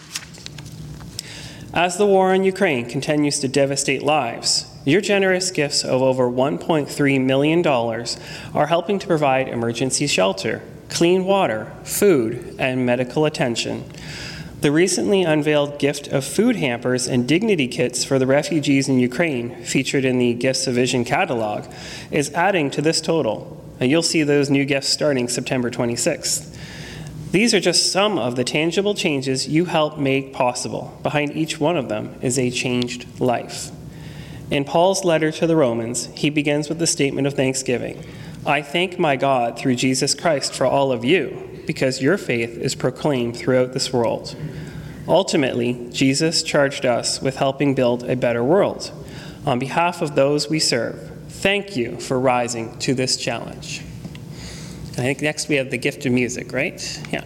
As 1.74 1.98
the 1.98 2.06
war 2.08 2.34
in 2.34 2.44
Ukraine 2.44 2.90
continues 2.90 3.40
to 3.40 3.48
devastate 3.48 4.02
lives, 4.02 4.66
your 4.84 5.00
generous 5.00 5.52
gifts 5.52 5.86
of 5.86 6.02
over 6.02 6.28
$1.3 6.28 7.24
million 7.24 7.66
are 8.56 8.68
helping 8.68 8.98
to 8.98 9.08
provide 9.08 9.48
emergency 9.48 10.08
shelter, 10.08 10.64
clean 10.90 11.24
water, 11.24 11.72
food, 11.84 12.56
and 12.58 12.86
medical 12.86 13.26
attention. 13.26 13.86
The 14.62 14.72
recently 14.72 15.24
unveiled 15.24 15.80
gift 15.80 16.08
of 16.10 16.24
food 16.24 16.56
hampers 16.56 17.08
and 17.08 17.28
dignity 17.28 17.68
kits 17.68 18.04
for 18.04 18.20
the 18.20 18.28
refugees 18.28 18.88
in 18.88 19.00
Ukraine, 19.00 19.56
featured 19.64 20.06
in 20.06 20.20
the 20.20 20.36
Gifts 20.36 20.68
of 20.68 20.76
Vision 20.76 21.04
catalog, 21.04 21.66
is 22.12 22.32
adding 22.34 22.70
to 22.72 22.82
this 22.82 23.02
total. 23.02 23.60
And 23.80 23.90
you'll 23.90 24.04
see 24.04 24.22
those 24.22 24.52
new 24.52 24.64
gifts 24.64 24.88
starting 24.88 25.28
September 25.28 25.72
26th. 25.72 26.56
These 27.32 27.56
are 27.56 27.60
just 27.60 27.92
some 27.92 28.20
of 28.20 28.36
the 28.36 28.44
tangible 28.44 28.94
changes 28.94 29.48
you 29.48 29.66
help 29.66 29.98
make 29.98 30.32
possible. 30.32 30.96
Behind 31.02 31.36
each 31.36 31.60
one 31.60 31.76
of 31.76 31.90
them 31.90 32.14
is 32.22 32.38
a 32.38 32.52
changed 32.52 33.20
life. 33.20 33.72
In 34.52 34.64
Paul's 34.64 35.04
letter 35.04 35.32
to 35.32 35.48
the 35.48 35.56
Romans, 35.56 36.06
he 36.14 36.30
begins 36.30 36.70
with 36.70 36.78
the 36.78 36.86
statement 36.86 37.26
of 37.26 37.34
thanksgiving 37.34 38.06
I 38.46 38.62
thank 38.62 39.00
my 39.00 39.16
God 39.16 39.58
through 39.58 39.76
Jesus 39.76 40.14
Christ 40.14 40.54
for 40.54 40.66
all 40.66 40.92
of 40.92 41.04
you, 41.04 41.51
because 41.72 42.02
your 42.02 42.18
faith 42.18 42.58
is 42.58 42.76
proclaimed 42.76 43.38
throughout 43.38 43.72
this 43.72 43.94
world. 43.94 44.36
Ultimately, 45.08 45.88
Jesus 45.90 46.44
charged 46.44 46.86
us 46.86 47.22
with 47.22 47.38
helping 47.38 47.76
build 47.76 48.04
a 48.10 48.18
better 48.18 48.44
world. 48.44 48.92
On 49.46 49.58
behalf 49.58 50.02
of 50.02 50.14
those 50.14 50.50
we 50.50 50.60
serve, 50.60 51.00
thank 51.30 51.78
you 51.78 51.98
for 51.98 52.20
rising 52.20 52.78
to 52.80 52.94
this 52.94 53.16
challenge. 53.16 53.80
I 53.80 55.04
think 55.04 55.22
next 55.22 55.48
we 55.48 55.56
have 55.56 55.72
the 55.72 55.78
gift 55.78 56.06
of 56.06 56.12
music, 56.12 56.52
right? 56.52 57.02
Yeah. 57.10 57.24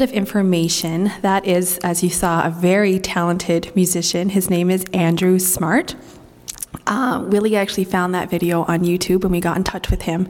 Bit 0.00 0.08
of 0.08 0.16
information 0.16 1.12
that 1.20 1.46
is, 1.46 1.76
as 1.82 2.02
you 2.02 2.08
saw, 2.08 2.46
a 2.46 2.48
very 2.48 2.98
talented 2.98 3.70
musician. 3.76 4.30
His 4.30 4.48
name 4.48 4.70
is 4.70 4.86
Andrew 4.94 5.38
Smart. 5.38 5.94
Uh, 6.86 7.22
Willie 7.28 7.54
actually 7.54 7.84
found 7.84 8.14
that 8.14 8.30
video 8.30 8.62
on 8.62 8.80
YouTube 8.80 9.24
and 9.24 9.30
we 9.30 9.40
got 9.40 9.58
in 9.58 9.64
touch 9.64 9.90
with 9.90 10.00
him. 10.00 10.26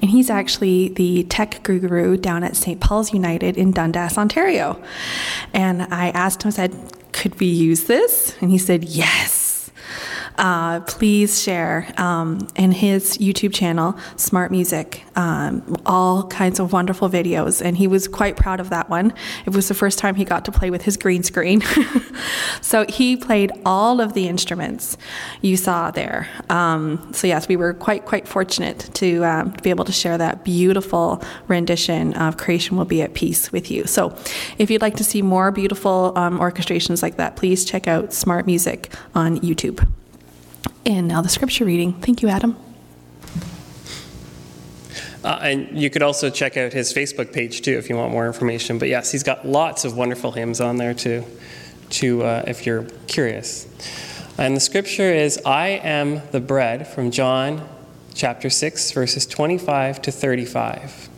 And 0.00 0.10
he's 0.10 0.28
actually 0.28 0.88
the 0.88 1.22
tech 1.22 1.62
guru 1.62 2.16
down 2.16 2.42
at 2.42 2.56
St. 2.56 2.80
Paul's 2.80 3.12
United 3.12 3.56
in 3.56 3.70
Dundas, 3.70 4.18
Ontario. 4.18 4.82
And 5.52 5.82
I 5.82 6.08
asked 6.08 6.42
him, 6.42 6.48
I 6.48 6.50
said, 6.50 6.74
could 7.12 7.38
we 7.38 7.46
use 7.46 7.84
this? 7.84 8.36
And 8.40 8.50
he 8.50 8.58
said, 8.58 8.82
yes 8.82 9.21
uh, 10.38 10.80
please 10.80 11.42
share 11.42 11.92
um, 11.98 12.46
in 12.56 12.72
his 12.72 13.18
YouTube 13.18 13.54
channel, 13.54 13.96
Smart 14.16 14.50
Music, 14.50 15.04
um, 15.16 15.76
all 15.86 16.26
kinds 16.28 16.58
of 16.58 16.72
wonderful 16.72 17.08
videos. 17.08 17.64
And 17.64 17.76
he 17.76 17.86
was 17.86 18.08
quite 18.08 18.36
proud 18.36 18.60
of 18.60 18.70
that 18.70 18.88
one. 18.88 19.12
It 19.46 19.54
was 19.54 19.68
the 19.68 19.74
first 19.74 19.98
time 19.98 20.14
he 20.14 20.24
got 20.24 20.44
to 20.46 20.52
play 20.52 20.70
with 20.70 20.82
his 20.82 20.96
green 20.96 21.22
screen. 21.22 21.62
so 22.60 22.86
he 22.86 23.16
played 23.16 23.52
all 23.64 24.00
of 24.00 24.14
the 24.14 24.28
instruments 24.28 24.96
you 25.40 25.56
saw 25.56 25.90
there. 25.90 26.28
Um, 26.48 27.12
so, 27.12 27.26
yes, 27.26 27.48
we 27.48 27.56
were 27.56 27.74
quite, 27.74 28.04
quite 28.04 28.26
fortunate 28.26 28.90
to, 28.94 29.24
um, 29.24 29.54
be 29.62 29.70
able 29.70 29.84
to 29.84 29.92
share 29.92 30.18
that 30.18 30.44
beautiful 30.44 31.22
rendition 31.48 32.14
of 32.14 32.36
Creation 32.36 32.76
Will 32.76 32.84
Be 32.84 33.02
at 33.02 33.14
Peace 33.14 33.52
with 33.52 33.70
you. 33.70 33.86
So, 33.86 34.16
if 34.58 34.70
you'd 34.70 34.82
like 34.82 34.96
to 34.96 35.04
see 35.04 35.22
more 35.22 35.50
beautiful 35.50 36.12
um, 36.16 36.38
orchestrations 36.38 37.02
like 37.02 37.16
that, 37.16 37.36
please 37.36 37.64
check 37.64 37.86
out 37.86 38.12
Smart 38.12 38.46
Music 38.46 38.92
on 39.14 39.38
YouTube. 39.40 39.86
And 40.84 41.06
now 41.06 41.22
the 41.22 41.28
scripture 41.28 41.64
reading. 41.64 41.92
Thank 41.94 42.22
you, 42.22 42.28
Adam. 42.28 42.56
Uh, 45.24 45.38
and 45.42 45.80
you 45.80 45.88
could 45.88 46.02
also 46.02 46.30
check 46.30 46.56
out 46.56 46.72
his 46.72 46.92
Facebook 46.92 47.32
page 47.32 47.62
too 47.62 47.78
if 47.78 47.88
you 47.88 47.96
want 47.96 48.10
more 48.10 48.26
information. 48.26 48.78
But 48.78 48.88
yes, 48.88 49.12
he's 49.12 49.22
got 49.22 49.46
lots 49.46 49.84
of 49.84 49.96
wonderful 49.96 50.32
hymns 50.32 50.60
on 50.60 50.78
there 50.78 50.94
too, 50.94 51.24
to 51.90 52.24
uh, 52.24 52.44
if 52.48 52.66
you're 52.66 52.84
curious. 53.06 53.68
And 54.36 54.56
the 54.56 54.60
scripture 54.60 55.12
is, 55.12 55.40
"I 55.46 55.68
am 55.68 56.22
the 56.32 56.40
bread" 56.40 56.88
from 56.88 57.12
John 57.12 57.68
chapter 58.14 58.50
six, 58.50 58.90
verses 58.90 59.24
25 59.26 60.02
to 60.02 60.10
35. 60.10 61.08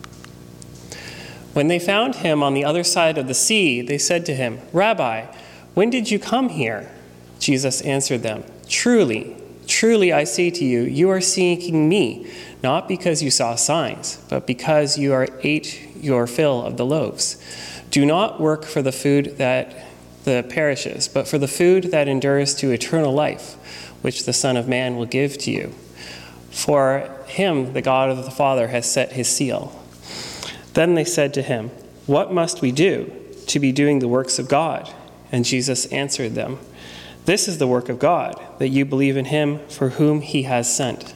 When 1.55 1.69
they 1.69 1.79
found 1.79 2.17
him 2.17 2.43
on 2.43 2.53
the 2.53 2.65
other 2.65 2.85
side 2.85 3.17
of 3.17 3.27
the 3.27 3.35
sea, 3.35 3.81
they 3.81 3.99
said 3.99 4.27
to 4.27 4.35
him, 4.35 4.59
"Rabbi, 4.75 5.27
when 5.73 5.89
did 5.89 6.11
you 6.11 6.19
come 6.19 6.51
here?" 6.51 6.91
Jesus 7.39 7.81
answered 7.81 8.23
them, 8.23 8.45
"Truly." 8.69 9.37
Truly 9.67 10.13
I 10.13 10.25
say 10.25 10.51
to 10.51 10.65
you, 10.65 10.83
you 10.83 11.11
are 11.11 11.21
seeking 11.21 11.89
me, 11.89 12.31
not 12.63 12.89
because 12.89 13.23
you 13.23 13.31
saw 13.31 13.55
signs, 13.55 14.19
but 14.29 14.47
because 14.47 14.99
you 14.99 15.13
are 15.13 15.29
ate 15.43 15.89
your 16.01 16.27
fill 16.27 16.65
of 16.65 16.77
the 16.77 16.85
loaves. 16.85 17.37
Do 17.91 18.05
not 18.05 18.41
work 18.41 18.65
for 18.65 18.83
the 18.83 18.93
food 18.93 19.37
that 19.39 19.87
the 20.25 20.45
perishes, 20.49 21.07
but 21.07 21.29
for 21.29 21.39
the 21.39 21.49
food 21.49 21.85
that 21.85 22.09
endures 22.09 22.55
to 22.57 22.71
eternal 22.71 23.13
life, 23.13 23.55
which 24.03 24.25
the 24.25 24.33
Son 24.33 24.57
of 24.57 24.69
Man 24.69 24.97
will 24.97 25.07
give 25.07 25.39
to 25.39 25.51
you. 25.51 25.75
For 26.51 27.11
him 27.27 27.73
the 27.73 27.83
God 27.83 28.11
of 28.11 28.25
the 28.25 28.31
Father 28.31 28.69
has 28.69 28.91
set 28.91 29.13
his 29.13 29.29
seal. 29.29 29.81
Then 30.75 30.95
they 30.95 31.05
said 31.05 31.35
to 31.35 31.43
him, 31.43 31.71
What 32.07 32.33
must 32.33 32.61
we 32.61 32.73
do 32.73 33.13
to 33.47 33.61
be 33.61 33.73
doing 33.73 33.99
the 33.99 34.09
works 34.09 34.39
of 34.39 34.49
God? 34.49 34.93
And 35.31 35.45
Jesus 35.45 35.87
answered 35.87 36.35
them, 36.35 36.59
this 37.25 37.49
is 37.49 37.59
the 37.59 37.67
work 37.67 37.89
of 37.89 37.99
God, 37.99 38.41
that 38.59 38.69
you 38.69 38.85
believe 38.85 39.17
in 39.17 39.27
him 39.27 39.61
for 39.69 39.91
whom 39.91 40.21
he 40.21 40.43
has 40.43 40.75
sent. 40.75 41.15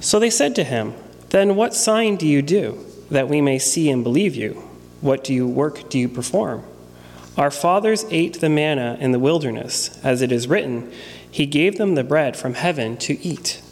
So 0.00 0.18
they 0.18 0.30
said 0.30 0.54
to 0.56 0.64
him, 0.64 0.94
Then 1.30 1.56
what 1.56 1.74
sign 1.74 2.16
do 2.16 2.26
you 2.26 2.42
do, 2.42 2.84
that 3.10 3.28
we 3.28 3.40
may 3.40 3.58
see 3.58 3.90
and 3.90 4.04
believe 4.04 4.34
you? 4.34 4.62
What 5.00 5.24
do 5.24 5.32
you 5.32 5.48
work 5.48 5.88
do 5.88 5.98
you 5.98 6.08
perform? 6.08 6.64
Our 7.36 7.50
fathers 7.50 8.04
ate 8.10 8.40
the 8.40 8.50
manna 8.50 8.98
in 9.00 9.12
the 9.12 9.18
wilderness, 9.18 9.98
as 10.04 10.20
it 10.20 10.30
is 10.30 10.46
written, 10.46 10.92
He 11.30 11.46
gave 11.46 11.78
them 11.78 11.94
the 11.94 12.04
bread 12.04 12.36
from 12.36 12.54
heaven 12.54 12.98
to 12.98 13.18
eat. 13.24 13.62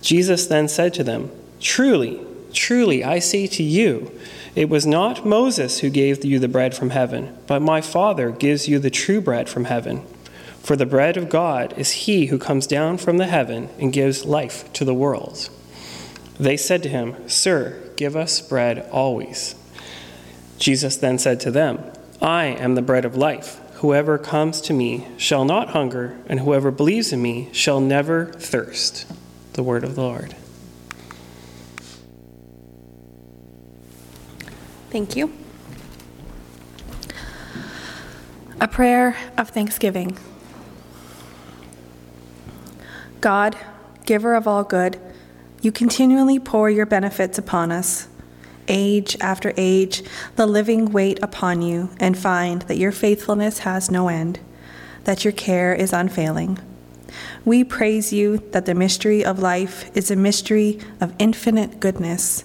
Jesus 0.00 0.46
then 0.46 0.68
said 0.68 0.94
to 0.94 1.04
them, 1.04 1.30
Truly, 1.60 2.20
truly, 2.52 3.04
I 3.04 3.18
say 3.18 3.46
to 3.48 3.62
you, 3.62 4.10
it 4.54 4.68
was 4.68 4.86
not 4.86 5.26
Moses 5.26 5.80
who 5.80 5.90
gave 5.90 6.24
you 6.24 6.38
the 6.38 6.48
bread 6.48 6.74
from 6.74 6.90
heaven, 6.90 7.36
but 7.46 7.60
my 7.60 7.80
Father 7.80 8.30
gives 8.30 8.68
you 8.68 8.78
the 8.78 8.90
true 8.90 9.20
bread 9.20 9.48
from 9.48 9.64
heaven. 9.64 10.02
For 10.64 10.76
the 10.76 10.86
bread 10.86 11.18
of 11.18 11.28
God 11.28 11.74
is 11.76 11.90
he 11.90 12.26
who 12.26 12.38
comes 12.38 12.66
down 12.66 12.96
from 12.96 13.18
the 13.18 13.26
heaven 13.26 13.68
and 13.78 13.92
gives 13.92 14.24
life 14.24 14.72
to 14.72 14.84
the 14.86 14.94
world. 14.94 15.50
They 16.40 16.56
said 16.56 16.82
to 16.84 16.88
him, 16.88 17.28
Sir, 17.28 17.78
give 17.96 18.16
us 18.16 18.40
bread 18.40 18.88
always. 18.90 19.56
Jesus 20.56 20.96
then 20.96 21.18
said 21.18 21.38
to 21.40 21.50
them, 21.50 21.84
I 22.22 22.46
am 22.46 22.76
the 22.76 22.82
bread 22.82 23.04
of 23.04 23.14
life. 23.14 23.60
Whoever 23.74 24.16
comes 24.16 24.62
to 24.62 24.72
me 24.72 25.06
shall 25.18 25.44
not 25.44 25.68
hunger, 25.68 26.16
and 26.28 26.40
whoever 26.40 26.70
believes 26.70 27.12
in 27.12 27.20
me 27.20 27.50
shall 27.52 27.80
never 27.80 28.32
thirst. 28.32 29.04
The 29.52 29.62
word 29.62 29.84
of 29.84 29.96
the 29.96 30.00
Lord. 30.00 30.34
Thank 34.88 35.14
you. 35.14 35.30
A 38.62 38.66
prayer 38.66 39.14
of 39.36 39.50
thanksgiving. 39.50 40.16
God, 43.24 43.56
giver 44.04 44.34
of 44.34 44.46
all 44.46 44.64
good, 44.64 45.00
you 45.62 45.72
continually 45.72 46.38
pour 46.38 46.68
your 46.68 46.84
benefits 46.84 47.38
upon 47.38 47.72
us. 47.72 48.06
Age 48.68 49.16
after 49.18 49.54
age, 49.56 50.02
the 50.36 50.44
living 50.44 50.92
wait 50.92 51.18
upon 51.22 51.62
you 51.62 51.88
and 51.98 52.18
find 52.18 52.60
that 52.62 52.76
your 52.76 52.92
faithfulness 52.92 53.60
has 53.60 53.90
no 53.90 54.08
end, 54.08 54.40
that 55.04 55.24
your 55.24 55.32
care 55.32 55.72
is 55.72 55.94
unfailing. 55.94 56.58
We 57.46 57.64
praise 57.64 58.12
you 58.12 58.42
that 58.50 58.66
the 58.66 58.74
mystery 58.74 59.24
of 59.24 59.38
life 59.38 59.90
is 59.96 60.10
a 60.10 60.16
mystery 60.16 60.78
of 61.00 61.14
infinite 61.18 61.80
goodness. 61.80 62.44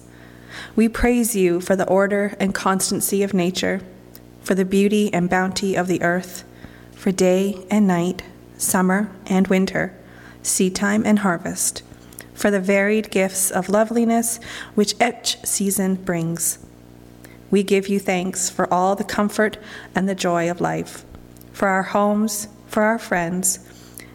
We 0.76 0.88
praise 0.88 1.36
you 1.36 1.60
for 1.60 1.76
the 1.76 1.88
order 1.88 2.34
and 2.40 2.54
constancy 2.54 3.22
of 3.22 3.34
nature, 3.34 3.82
for 4.40 4.54
the 4.54 4.64
beauty 4.64 5.12
and 5.12 5.28
bounty 5.28 5.74
of 5.74 5.88
the 5.88 6.00
earth, 6.00 6.42
for 6.92 7.12
day 7.12 7.66
and 7.70 7.86
night, 7.86 8.22
summer 8.56 9.10
and 9.26 9.46
winter 9.48 9.94
seedtime, 10.42 11.04
and 11.04 11.20
harvest, 11.20 11.82
for 12.34 12.50
the 12.50 12.60
varied 12.60 13.10
gifts 13.10 13.50
of 13.50 13.68
loveliness 13.68 14.40
which 14.74 14.94
each 15.00 15.38
season 15.44 15.96
brings. 15.96 16.58
We 17.50 17.62
give 17.62 17.88
you 17.88 17.98
thanks 17.98 18.48
for 18.48 18.72
all 18.72 18.94
the 18.94 19.04
comfort 19.04 19.58
and 19.94 20.08
the 20.08 20.14
joy 20.14 20.50
of 20.50 20.60
life, 20.60 21.04
for 21.52 21.68
our 21.68 21.82
homes, 21.82 22.48
for 22.66 22.82
our 22.82 22.98
friends, 22.98 23.58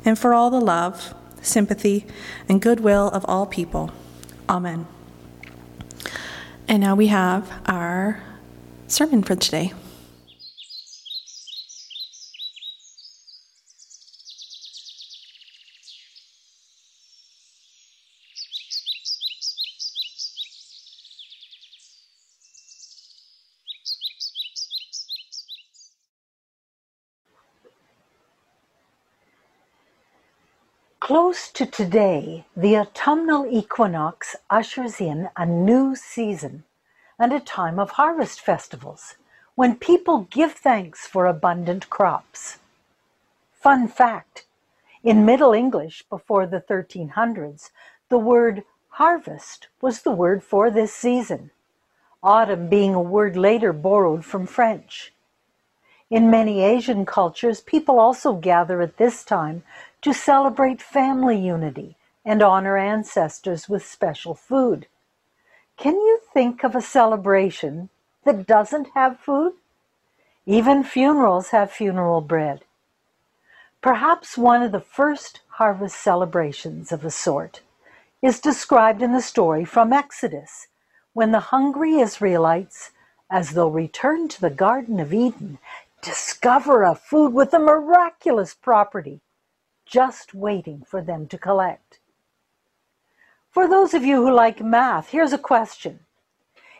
and 0.04 0.18
for 0.18 0.34
all 0.34 0.50
the 0.50 0.62
love, 0.62 1.14
sympathy, 1.42 2.06
and 2.48 2.62
goodwill 2.62 3.10
of 3.10 3.26
all 3.28 3.46
people. 3.46 3.92
Amen. 4.48 4.88
And 6.68 6.82
now 6.82 6.96
we 6.96 7.08
have 7.08 7.52
our 7.68 8.24
sermon 8.88 9.24
for 9.24 9.36
today. 9.36 9.74
Close 31.06 31.52
to 31.52 31.68
today, 31.68 32.46
the 32.58 32.76
autumnal 32.76 33.46
equinox 33.46 34.36
ushers 34.50 35.00
in 35.00 35.30
a 35.38 35.46
new 35.46 35.96
season 35.96 36.64
and 37.20 37.32
a 37.32 37.40
time 37.40 37.78
of 37.78 37.92
harvest 37.92 38.42
festivals 38.42 39.14
when 39.54 39.76
people 39.76 40.26
give 40.32 40.54
thanks 40.54 41.06
for 41.06 41.28
abundant 41.28 41.92
crops. 41.92 42.58
Fun 43.54 43.88
fact 43.88 44.48
in 45.04 45.28
Middle 45.28 45.54
English 45.54 46.04
before 46.10 46.48
the 46.48 46.60
1300s, 46.60 47.70
the 48.10 48.18
word 48.18 48.64
harvest 48.90 49.68
was 49.82 50.02
the 50.02 50.12
word 50.12 50.44
for 50.44 50.72
this 50.72 50.92
season, 50.92 51.52
autumn 52.24 52.68
being 52.68 52.96
a 52.96 53.00
word 53.00 53.38
later 53.38 53.72
borrowed 53.72 54.26
from 54.26 54.48
French. 54.48 55.14
In 56.12 56.30
many 56.30 56.62
Asian 56.62 57.06
cultures, 57.06 57.62
people 57.62 58.00
also 58.00 58.34
gather 58.34 58.82
at 58.82 58.98
this 58.98 59.24
time 59.24 59.64
to 60.02 60.14
celebrate 60.14 60.82
family 60.82 61.38
unity 61.38 61.98
and 62.24 62.44
honor 62.44 62.78
ancestors 62.78 63.68
with 63.68 63.86
special 63.86 64.36
food. 64.36 64.88
Can 65.78 65.96
you 65.96 66.20
think 66.32 66.64
of 66.64 66.76
a 66.76 66.82
celebration 66.82 67.90
that 68.24 68.46
doesn't 68.46 68.90
have 68.94 69.20
food? 69.20 69.54
Even 70.46 70.84
funerals 70.84 71.50
have 71.50 71.72
funeral 71.72 72.22
bread. 72.22 72.66
Perhaps 73.82 74.38
one 74.38 74.62
of 74.62 74.72
the 74.72 74.80
first 74.80 75.42
harvest 75.58 75.96
celebrations 76.00 76.92
of 76.92 77.04
a 77.04 77.12
sort 77.12 77.62
is 78.22 78.40
described 78.40 79.02
in 79.02 79.12
the 79.12 79.22
story 79.22 79.66
from 79.66 79.92
Exodus 79.92 80.68
when 81.14 81.32
the 81.32 81.52
hungry 81.52 82.00
Israelites 82.00 82.92
as 83.30 83.52
though 83.52 83.68
returned 83.68 84.30
to 84.32 84.42
the 84.42 84.50
Garden 84.50 85.00
of 85.00 85.14
Eden, 85.14 85.58
discover 86.06 86.84
a 86.84 86.94
food 86.94 87.34
with 87.34 87.52
a 87.54 87.60
miraculous 87.60 88.54
property 88.54 89.22
just 89.86 90.36
waiting 90.36 90.84
for 90.86 91.02
them 91.02 91.28
to 91.28 91.38
collect. 91.38 92.00
For 93.50 93.68
those 93.68 93.94
of 93.96 94.04
you 94.06 94.18
who 94.18 94.32
like 94.32 94.62
math, 94.62 95.10
here's 95.10 95.34
a 95.34 95.38
question. 95.40 96.02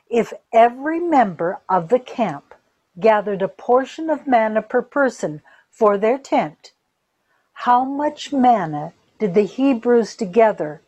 If 0.10 0.32
every 0.54 1.00
member 1.00 1.60
of 1.68 1.90
the 1.90 2.00
camp 2.00 2.54
gathered 3.00 3.42
a 3.42 3.48
portion 3.48 4.10
of 4.12 4.28
manna 4.28 4.62
per 4.62 4.84
person 4.84 5.42
for 5.72 5.98
their 5.98 6.20
tent, 6.20 6.74
how 7.54 7.84
much 7.84 8.32
manna 8.32 8.94
did 9.18 9.34
the 9.34 9.44
Hebrews 9.44 10.16
together 10.16 10.82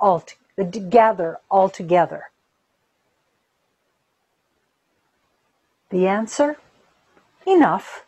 all 0.00 0.24
gather 0.88 1.38
altogether? 1.50 2.30
The 5.90 6.06
answer? 6.06 6.56
Enough. 7.46 8.04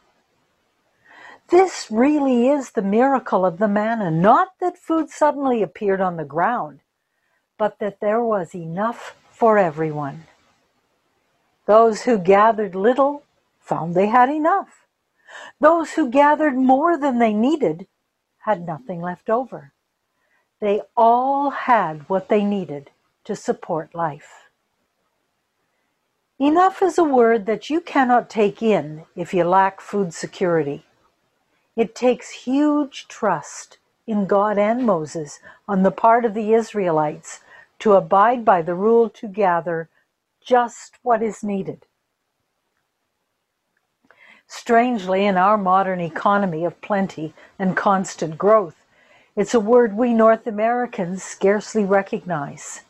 This 1.49 1.91
really 1.91 2.49
is 2.49 2.73
the 2.73 2.83
miracle 2.83 3.45
of 3.45 3.59
the 3.59 3.69
manna, 3.69 4.11
not 4.11 4.49
that 4.61 4.79
food 4.79 5.11
suddenly 5.11 5.63
appeared 5.63 6.01
on 6.01 6.17
the 6.17 6.25
ground, 6.25 6.81
but 7.59 7.79
that 7.81 8.01
there 8.01 8.23
was 8.25 8.55
enough 8.55 9.17
for 9.31 9.59
everyone. 9.59 10.25
Those 11.67 12.03
who 12.03 12.19
gathered 12.19 12.75
little 12.75 13.25
found 13.61 13.95
they 13.95 14.07
had 14.07 14.31
enough. 14.31 14.87
Those 15.61 15.93
who 15.95 16.11
gathered 16.11 16.57
more 16.57 16.99
than 16.99 17.19
they 17.19 17.33
needed 17.35 17.87
had 18.41 18.67
nothing 18.67 19.01
left 19.01 19.31
over. 19.31 19.73
They 20.61 20.83
all 20.97 21.51
had 21.51 22.09
what 22.09 22.29
they 22.29 22.45
needed 22.45 22.91
to 23.25 23.37
support 23.37 23.95
life. 23.95 24.44
Enough 26.41 26.83
is 26.83 26.99
a 26.99 27.05
word 27.05 27.47
that 27.47 27.71
you 27.71 27.81
cannot 27.81 28.29
take 28.29 28.61
in 28.61 29.05
if 29.15 29.33
you 29.33 29.45
lack 29.45 29.81
food 29.81 30.13
security. 30.13 30.85
It 31.77 31.95
takes 31.95 32.31
huge 32.45 33.07
trust 33.09 33.79
in 34.07 34.27
God 34.27 34.59
and 34.59 34.85
Moses 34.85 35.41
on 35.69 35.85
the 35.85 35.93
part 35.93 36.25
of 36.25 36.35
the 36.35 36.53
Israelites 36.53 37.41
to 37.81 37.95
abide 37.95 38.45
by 38.45 38.63
the 38.63 38.75
rule 38.75 39.09
to 39.11 39.29
gather 39.29 39.89
just 40.45 40.99
what 41.03 41.23
is 41.23 41.45
needed. 41.45 41.87
Strangely, 44.49 45.27
in 45.27 45.37
our 45.37 45.57
modern 45.57 46.01
economy 46.01 46.65
of 46.65 46.81
plenty 46.81 47.33
and 47.59 47.77
constant 47.77 48.37
growth, 48.39 48.77
it's 49.37 49.55
a 49.55 49.61
word 49.61 49.97
we 49.97 50.13
North 50.13 50.47
Americans 50.47 51.23
scarcely 51.23 51.85
recognize. 51.85 52.83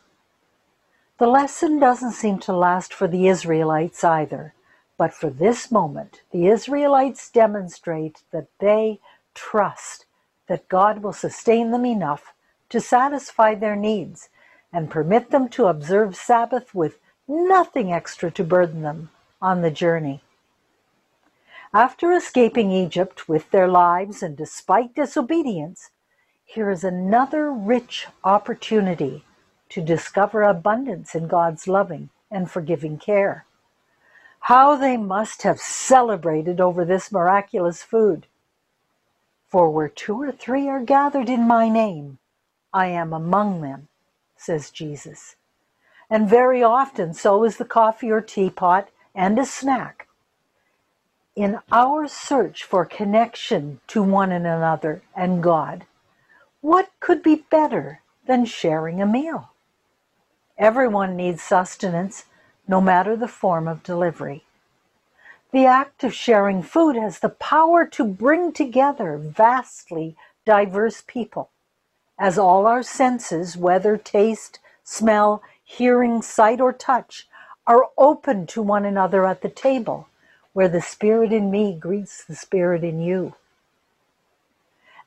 The 1.17 1.27
lesson 1.27 1.79
doesn't 1.79 2.11
seem 2.11 2.39
to 2.39 2.51
last 2.51 2.93
for 2.93 3.07
the 3.07 3.29
Israelites 3.29 4.03
either, 4.03 4.53
but 4.97 5.13
for 5.13 5.29
this 5.29 5.71
moment, 5.71 6.21
the 6.31 6.47
Israelites 6.47 7.29
demonstrate 7.29 8.23
that 8.31 8.47
they 8.59 8.99
trust 9.33 10.05
that 10.47 10.67
God 10.67 11.01
will 11.01 11.13
sustain 11.13 11.71
them 11.71 11.85
enough 11.85 12.33
to 12.69 12.81
satisfy 12.81 13.55
their 13.55 13.77
needs 13.77 14.27
and 14.73 14.91
permit 14.91 15.31
them 15.31 15.47
to 15.49 15.67
observe 15.67 16.17
Sabbath 16.17 16.75
with 16.75 16.99
nothing 17.29 17.93
extra 17.93 18.29
to 18.31 18.43
burden 18.43 18.81
them 18.81 19.09
on 19.41 19.61
the 19.61 19.71
journey. 19.71 20.21
After 21.73 22.11
escaping 22.11 22.71
Egypt 22.71 23.29
with 23.29 23.51
their 23.51 23.67
lives 23.69 24.21
and 24.21 24.35
despite 24.35 24.95
disobedience, 24.95 25.91
here 26.43 26.69
is 26.69 26.83
another 26.83 27.51
rich 27.51 28.07
opportunity 28.23 29.24
to 29.69 29.81
discover 29.81 30.43
abundance 30.43 31.15
in 31.15 31.27
God's 31.27 31.67
loving 31.67 32.09
and 32.31 32.49
forgiving 32.49 32.97
care. 32.97 33.45
How 34.41 34.75
they 34.75 34.97
must 34.97 35.41
have 35.43 35.59
celebrated 35.59 36.61
over 36.61 36.85
this 36.85 37.11
miraculous 37.11 37.83
food. 37.83 38.27
For 39.49 39.69
where 39.69 39.89
two 39.89 40.21
or 40.21 40.31
three 40.31 40.67
are 40.69 40.81
gathered 40.81 41.29
in 41.29 41.47
my 41.47 41.69
name, 41.69 42.19
I 42.73 42.87
am 42.87 43.13
among 43.13 43.61
them, 43.61 43.87
says 44.37 44.69
Jesus. 44.69 45.35
And 46.09 46.29
very 46.29 46.61
often 46.63 47.13
so 47.13 47.43
is 47.43 47.57
the 47.57 47.65
coffee 47.65 48.11
or 48.11 48.21
teapot 48.21 48.89
and 49.15 49.39
a 49.39 49.45
snack. 49.45 50.07
In 51.35 51.59
our 51.71 52.07
search 52.07 52.63
for 52.63 52.85
connection 52.85 53.81
to 53.87 54.03
one 54.03 54.31
another 54.31 55.01
and 55.15 55.43
God, 55.43 55.85
what 56.61 56.91
could 56.99 57.23
be 57.23 57.45
better 57.49 58.01
than 58.27 58.45
sharing 58.45 59.01
a 59.01 59.05
meal? 59.05 59.51
Everyone 60.57 61.17
needs 61.17 61.43
sustenance, 61.43 62.25
no 62.65 62.79
matter 62.79 63.17
the 63.17 63.27
form 63.27 63.67
of 63.67 63.83
delivery. 63.83 64.45
The 65.51 65.65
act 65.65 66.03
of 66.05 66.13
sharing 66.13 66.63
food 66.63 66.95
has 66.95 67.19
the 67.19 67.29
power 67.29 67.85
to 67.87 68.05
bring 68.05 68.53
together 68.53 69.17
vastly 69.17 70.15
diverse 70.45 71.03
people, 71.05 71.49
as 72.17 72.37
all 72.37 72.67
our 72.67 72.83
senses, 72.83 73.57
whether 73.57 73.97
taste, 73.97 74.59
smell, 74.83 75.43
hearing, 75.63 76.21
sight, 76.21 76.61
or 76.61 76.71
touch, 76.71 77.27
are 77.67 77.89
open 77.97 78.47
to 78.47 78.61
one 78.61 78.85
another 78.85 79.25
at 79.25 79.41
the 79.41 79.49
table, 79.49 80.07
where 80.53 80.69
the 80.69 80.81
Spirit 80.81 81.33
in 81.33 81.51
me 81.51 81.73
greets 81.73 82.23
the 82.23 82.35
Spirit 82.35 82.83
in 82.83 83.01
you. 83.01 83.35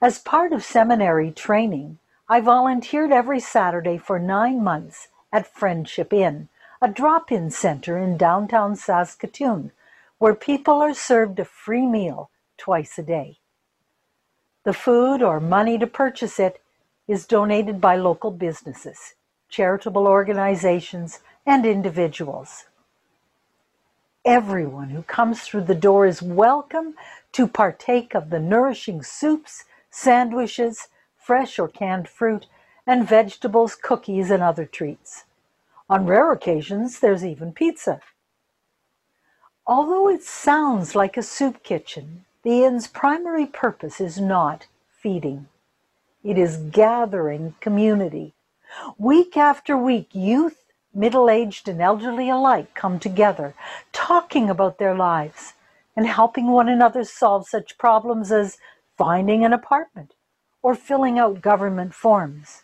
As 0.03 0.19
part 0.19 0.53
of 0.53 0.63
seminary 0.63 1.31
training, 1.31 1.99
I 2.29 2.41
volunteered 2.41 3.13
every 3.13 3.41
Saturday 3.41 3.97
for 3.97 4.19
nine 4.19 4.63
months 4.63 5.09
at 5.33 5.47
Friendship 5.47 6.13
Inn, 6.13 6.49
a 6.81 6.89
drop 6.89 7.31
in 7.33 7.51
center 7.51 7.99
in 7.99 8.17
downtown 8.17 8.77
Saskatoon, 8.77 9.73
where 10.19 10.35
people 10.35 10.81
are 10.81 10.95
served 10.95 11.39
a 11.39 11.45
free 11.45 11.87
meal 11.87 12.31
twice 12.57 12.99
a 12.99 13.03
day. 13.03 13.39
The 14.65 14.73
food 14.73 15.23
or 15.23 15.41
money 15.41 15.79
to 15.79 15.87
purchase 15.87 16.39
it 16.39 16.61
is 17.07 17.27
donated 17.27 17.81
by 17.81 17.97
local 17.97 18.31
businesses, 18.31 19.15
charitable 19.49 20.07
organizations, 20.07 21.21
and 21.47 21.65
individuals. 21.65 22.65
Everyone 24.25 24.91
who 24.91 25.03
comes 25.03 25.41
through 25.43 25.63
the 25.63 25.75
door 25.75 26.05
is 26.05 26.21
welcome 26.21 26.95
to 27.33 27.47
partake 27.47 28.15
of 28.15 28.31
the 28.31 28.41
nourishing 28.41 29.03
soups, 29.03 29.65
sandwiches, 29.91 30.89
fresh 31.17 31.59
or 31.59 31.69
canned 31.69 32.09
fruit, 32.09 32.47
and 32.89 33.07
vegetables, 33.07 33.75
cookies, 33.75 34.31
and 34.31 34.43
other 34.43 34.65
treats. 34.65 35.25
On 35.91 36.07
rare 36.07 36.33
occasions, 36.33 37.01
there's 37.01 37.23
even 37.23 37.53
pizza. 37.53 38.01
Although 39.67 40.09
it 40.09 40.23
sounds 40.23 40.95
like 40.95 41.19
a 41.19 41.23
soup 41.23 41.63
kitchen, 41.63 42.25
the 42.43 42.65
inn's 42.65 42.87
primary 42.87 43.45
purpose 43.45 44.01
is 44.01 44.19
not 44.19 44.69
feeding. 44.89 45.49
It 46.25 46.39
is 46.39 46.57
gathering 46.57 47.55
community. 47.61 48.33
Week 48.97 49.37
after 49.37 49.77
week, 49.77 50.09
youth, 50.15 50.65
middle 50.95 51.29
aged, 51.29 51.69
and 51.69 51.83
elderly 51.83 52.31
alike 52.31 52.75
come 52.75 52.99
together, 52.99 53.55
talking 53.93 54.49
about 54.49 54.79
their 54.79 54.95
lives 54.95 55.53
and 55.95 56.07
helping 56.07 56.47
one 56.47 56.69
another 56.71 57.05
solve 57.05 57.47
such 57.47 57.77
problems 57.77 58.33
as 58.33 58.57
finding 58.97 59.45
an 59.45 59.53
apartment 59.53 60.15
or 60.63 60.75
filling 60.75 61.19
out 61.19 61.43
government 61.43 61.93
forms. 61.93 62.63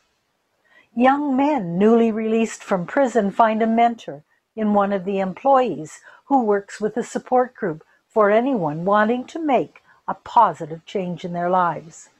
Young 0.96 1.36
men 1.36 1.76
newly 1.76 2.12
released 2.12 2.62
from 2.62 2.86
prison 2.86 3.32
find 3.32 3.60
a 3.60 3.66
mentor 3.66 4.22
in 4.54 4.74
one 4.74 4.92
of 4.92 5.04
the 5.04 5.18
employees 5.18 6.00
who 6.26 6.44
works 6.44 6.80
with 6.80 6.96
a 6.96 7.02
support 7.02 7.56
group 7.56 7.84
for 8.08 8.30
anyone 8.30 8.84
wanting 8.84 9.26
to 9.26 9.40
make 9.40 9.82
a 10.06 10.14
positive 10.14 10.86
change 10.86 11.24
in 11.24 11.32
their 11.32 11.50
lives. 11.50 12.10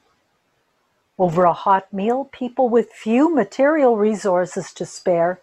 Over 1.17 1.45
a 1.45 1.53
hot 1.53 1.93
meal, 1.93 2.25
people 2.33 2.67
with 2.67 2.91
few 2.91 3.33
material 3.33 3.95
resources 3.95 4.73
to 4.73 4.85
spare 4.85 5.39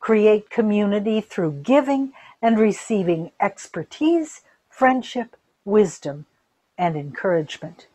create 0.00 0.50
community 0.50 1.20
through 1.20 1.62
giving 1.62 2.12
and 2.42 2.58
receiving 2.58 3.30
expertise, 3.40 4.40
friendship, 4.68 5.36
wisdom, 5.64 6.26
and 6.76 6.96
encouragement. 6.96 7.86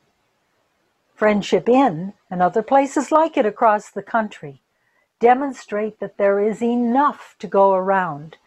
Friendship 1.13 1.67
Inn 1.67 2.13
and 2.32 2.41
other 2.41 2.62
places 2.62 3.12
like 3.12 3.36
it 3.36 3.45
across 3.45 3.89
the 3.89 4.02
country 4.02 4.62
demonstrate 5.19 5.99
that 5.99 6.17
there 6.17 6.39
is 6.39 6.62
enough 6.62 7.36
to 7.39 7.47
go 7.47 7.73
around 7.73 8.38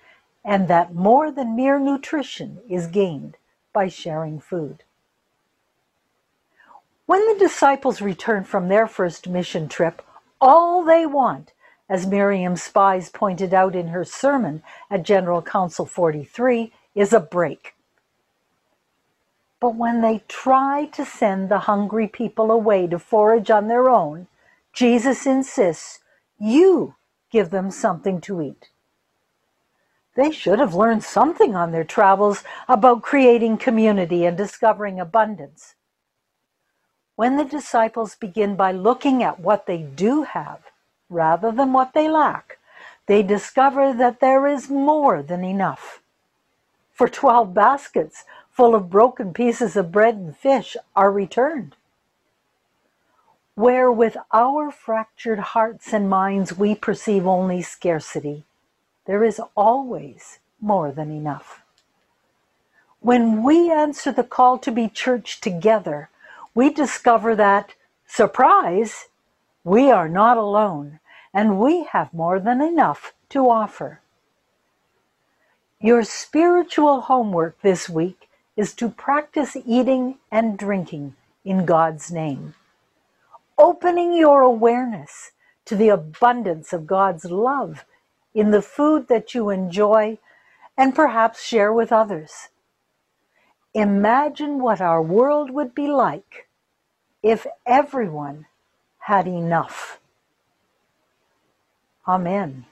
and 0.44 0.68
that 0.68 0.94
more 0.94 1.30
than 1.30 1.56
mere 1.56 1.78
nutrition 1.78 2.60
is 2.68 2.86
gained 2.86 3.36
by 3.72 3.88
sharing 3.88 4.40
food. 4.40 4.82
When 7.06 7.26
the 7.26 7.38
disciples 7.38 8.00
return 8.00 8.44
from 8.44 8.68
their 8.68 8.86
first 8.86 9.28
mission 9.28 9.68
trip, 9.68 10.00
all 10.40 10.84
they 10.84 11.06
want, 11.06 11.52
as 11.88 12.06
Miriam 12.06 12.56
Spies 12.56 13.10
pointed 13.10 13.52
out 13.52 13.74
in 13.74 13.88
her 13.88 14.04
sermon 14.04 14.62
at 14.90 15.02
General 15.02 15.42
Council 15.42 15.84
43, 15.84 16.72
is 16.94 17.12
a 17.12 17.20
break. 17.20 17.74
But 19.60 19.74
when 19.74 20.00
they 20.00 20.22
try 20.28 20.86
to 20.92 21.04
send 21.04 21.48
the 21.48 21.60
hungry 21.60 22.08
people 22.08 22.50
away 22.50 22.86
to 22.86 22.98
forage 22.98 23.50
on 23.50 23.68
their 23.68 23.90
own, 23.90 24.28
Jesus 24.72 25.26
insists 25.26 25.98
you 26.40 26.96
give 27.30 27.50
them 27.50 27.70
something 27.70 28.20
to 28.22 28.40
eat. 28.40 28.70
They 30.16 30.32
should 30.32 30.58
have 30.58 30.74
learned 30.74 31.04
something 31.04 31.54
on 31.54 31.70
their 31.70 31.84
travels 31.84 32.42
about 32.68 33.02
creating 33.02 33.58
community 33.58 34.24
and 34.24 34.36
discovering 34.36 34.98
abundance. 34.98 35.74
When 37.14 37.36
the 37.36 37.44
disciples 37.44 38.16
begin 38.16 38.56
by 38.56 38.72
looking 38.72 39.22
at 39.22 39.38
what 39.38 39.66
they 39.66 39.78
do 39.78 40.22
have 40.22 40.62
rather 41.08 41.52
than 41.52 41.72
what 41.72 41.92
they 41.92 42.08
lack, 42.08 42.58
they 43.06 43.22
discover 43.22 43.92
that 43.92 44.20
there 44.20 44.46
is 44.46 44.70
more 44.70 45.22
than 45.22 45.44
enough. 45.44 46.00
For 46.92 47.08
12 47.08 47.54
baskets 47.54 48.24
full 48.50 48.74
of 48.74 48.90
broken 48.90 49.32
pieces 49.32 49.76
of 49.76 49.92
bread 49.92 50.16
and 50.16 50.36
fish 50.36 50.76
are 50.96 51.12
returned. 51.12 51.76
Where 53.54 53.90
with 53.90 54.16
our 54.32 54.70
fractured 54.70 55.38
hearts 55.38 55.92
and 55.92 56.08
minds 56.08 56.56
we 56.56 56.74
perceive 56.74 57.26
only 57.26 57.62
scarcity, 57.62 58.44
there 59.06 59.24
is 59.24 59.40
always 59.56 60.38
more 60.60 60.92
than 60.92 61.10
enough. 61.10 61.62
When 63.00 63.42
we 63.42 63.70
answer 63.70 64.12
the 64.12 64.24
call 64.24 64.58
to 64.58 64.70
be 64.70 64.88
church 64.88 65.40
together, 65.40 66.10
we 66.54 66.72
discover 66.72 67.34
that, 67.36 67.74
surprise, 68.06 69.08
we 69.64 69.90
are 69.90 70.08
not 70.08 70.36
alone 70.36 71.00
and 71.32 71.58
we 71.58 71.84
have 71.84 72.12
more 72.12 72.40
than 72.40 72.60
enough 72.60 73.14
to 73.30 73.48
offer. 73.48 74.00
Your 75.80 76.02
spiritual 76.02 77.02
homework 77.02 77.60
this 77.62 77.88
week 77.88 78.28
is 78.56 78.74
to 78.74 78.90
practice 78.90 79.56
eating 79.64 80.18
and 80.30 80.58
drinking 80.58 81.14
in 81.44 81.64
God's 81.64 82.10
name, 82.10 82.54
opening 83.60 84.16
your 84.16 84.40
awareness 84.40 85.32
to 85.66 85.76
the 85.76 85.90
abundance 85.90 86.72
of 86.72 86.86
God's 86.86 87.26
love 87.26 87.84
in 88.34 88.50
the 88.50 88.62
food 88.62 89.08
that 89.08 89.34
you 89.34 89.50
enjoy 89.50 90.18
and 90.76 90.94
perhaps 90.94 91.44
share 91.44 91.72
with 91.72 91.92
others. 91.92 92.48
Imagine 93.74 94.60
what 94.62 94.80
our 94.80 95.02
world 95.02 95.50
would 95.50 95.74
be 95.74 95.88
like 95.88 96.48
if 97.22 97.46
everyone 97.66 98.46
had 99.00 99.26
enough. 99.26 100.00
Amen. 102.08 102.64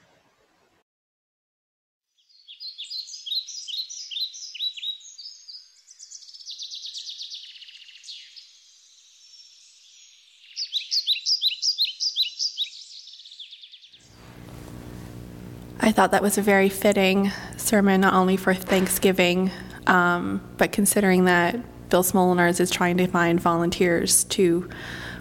Thought 15.99 16.11
that 16.11 16.21
was 16.23 16.37
a 16.37 16.41
very 16.41 16.69
fitting 16.69 17.29
sermon, 17.57 17.99
not 17.99 18.13
only 18.13 18.37
for 18.37 18.53
Thanksgiving, 18.53 19.51
um, 19.85 20.39
but 20.55 20.71
considering 20.71 21.25
that 21.25 21.57
Bill 21.89 22.03
Smolinars 22.03 22.61
is 22.61 22.71
trying 22.71 22.95
to 22.99 23.07
find 23.07 23.37
volunteers 23.37 24.23
to 24.23 24.69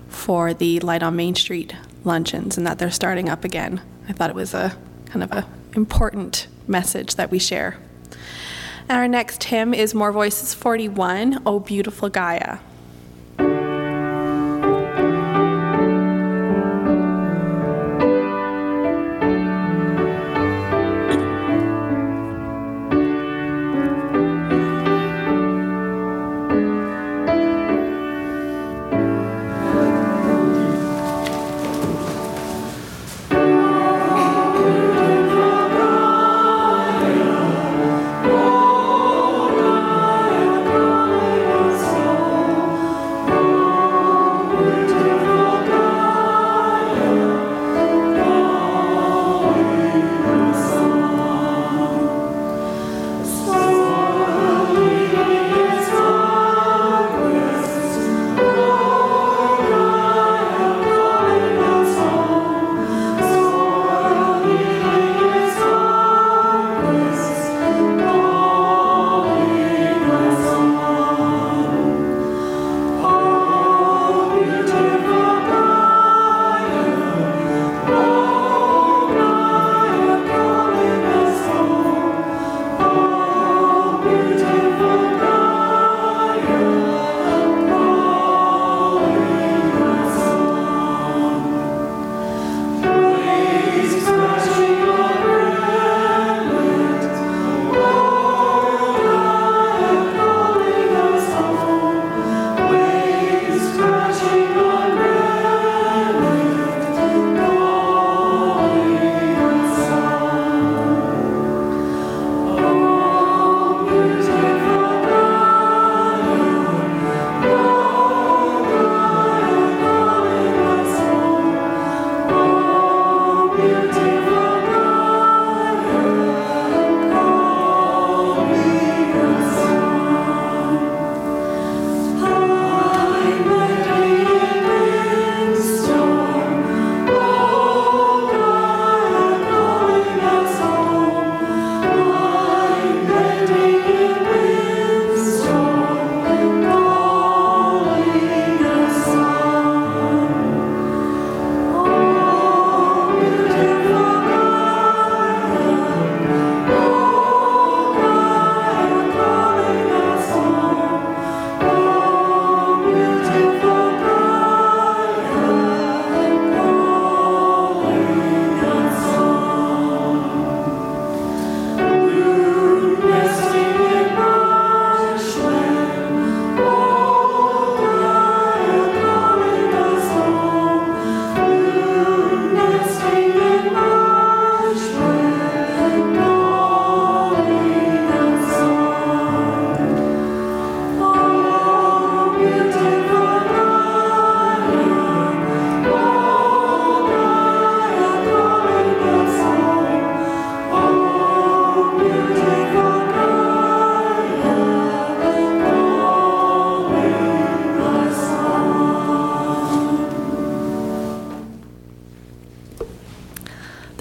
for 0.07 0.55
the 0.55 0.79
Light 0.79 1.03
on 1.03 1.17
Main 1.17 1.35
Street 1.35 1.75
luncheons 2.05 2.57
and 2.57 2.65
that 2.65 2.79
they're 2.79 2.93
starting 2.93 3.29
up 3.29 3.43
again. 3.43 3.81
I 4.09 4.13
thought 4.13 4.31
it 4.31 4.37
was 4.37 4.55
a 4.55 4.73
kind 5.07 5.25
of 5.25 5.33
a 5.33 5.49
important 5.75 6.47
message 6.69 7.17
that 7.17 7.33
we 7.33 7.41
share. 7.41 7.77
And 8.89 8.99
our 8.99 9.09
next 9.09 9.43
hymn 9.43 9.75
is 9.75 9.95
More 9.95 10.13
Voices 10.13 10.55
41, 10.55 11.43
O 11.45 11.59
Beautiful 11.59 12.09
Gaia. 12.09 12.59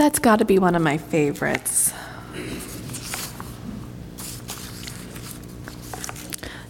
That's 0.08 0.20
got 0.20 0.40
to 0.40 0.46
be 0.46 0.58
one 0.58 0.74
of 0.74 0.82
my 0.82 0.98
favorites. 0.98 1.94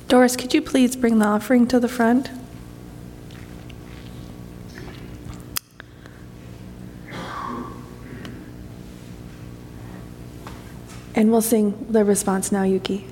Doris, 0.08 0.36
could 0.36 0.56
you 0.56 0.62
please 0.64 0.96
bring 0.96 1.20
the 1.20 1.28
offering 1.28 1.68
to 1.68 1.80
the 1.80 1.88
front? 1.88 2.32
And 11.14 11.30
we'll 11.30 11.44
sing 11.44 11.86
the 11.92 12.04
response 12.04 12.52
now, 12.52 12.64
Yuki. 12.64 13.06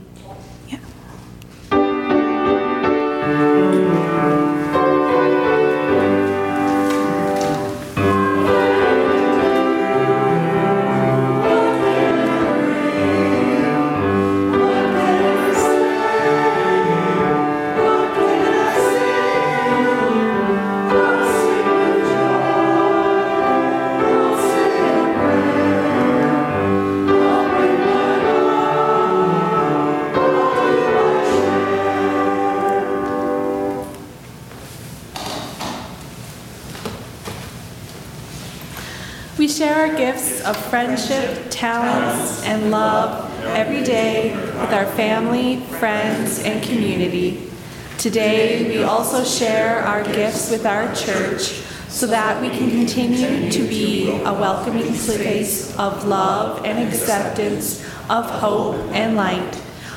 Friendship, 40.95 41.47
talents, 41.49 42.41
and 42.43 42.71
love 42.71 43.29
every 43.47 43.83
day 43.83 44.33
with 44.33 44.71
our 44.71 44.85
family, 44.85 45.57
friends, 45.79 46.39
and 46.39 46.63
community. 46.63 47.49
Today, 47.97 48.69
we 48.69 48.83
also 48.83 49.23
share 49.23 49.79
our 49.79 50.03
gifts 50.03 50.49
with 50.49 50.65
our 50.65 50.93
church 50.95 51.41
so 51.89 52.07
that 52.07 52.41
we 52.41 52.49
can 52.49 52.69
continue 52.69 53.51
to 53.51 53.67
be 53.67 54.09
a 54.09 54.33
welcoming 54.33 54.93
place 54.93 55.77
of 55.77 56.05
love 56.05 56.63
and 56.63 56.87
acceptance, 56.87 57.83
of 58.09 58.29
hope 58.29 58.75
and 58.93 59.17
light. 59.17 59.55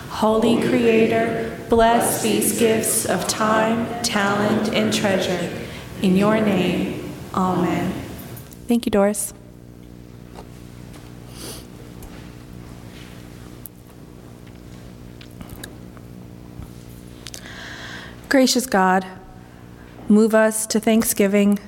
Holy 0.09 0.61
Creator, 0.69 1.59
bless 1.69 2.23
these 2.23 2.59
gifts 2.59 3.07
of 3.07 3.27
time, 3.29 4.03
talent, 4.03 4.75
and 4.75 4.93
treasure. 4.93 5.49
In 6.03 6.17
your 6.17 6.41
name, 6.41 7.13
amen. 7.35 7.93
Thank 8.67 8.85
you, 8.85 8.91
Doris. 8.91 9.33
Gracious 18.29 18.67
God, 18.67 19.07
move 20.07 20.35
us 20.35 20.67
to 20.67 20.79
thanksgiving, 20.79 21.59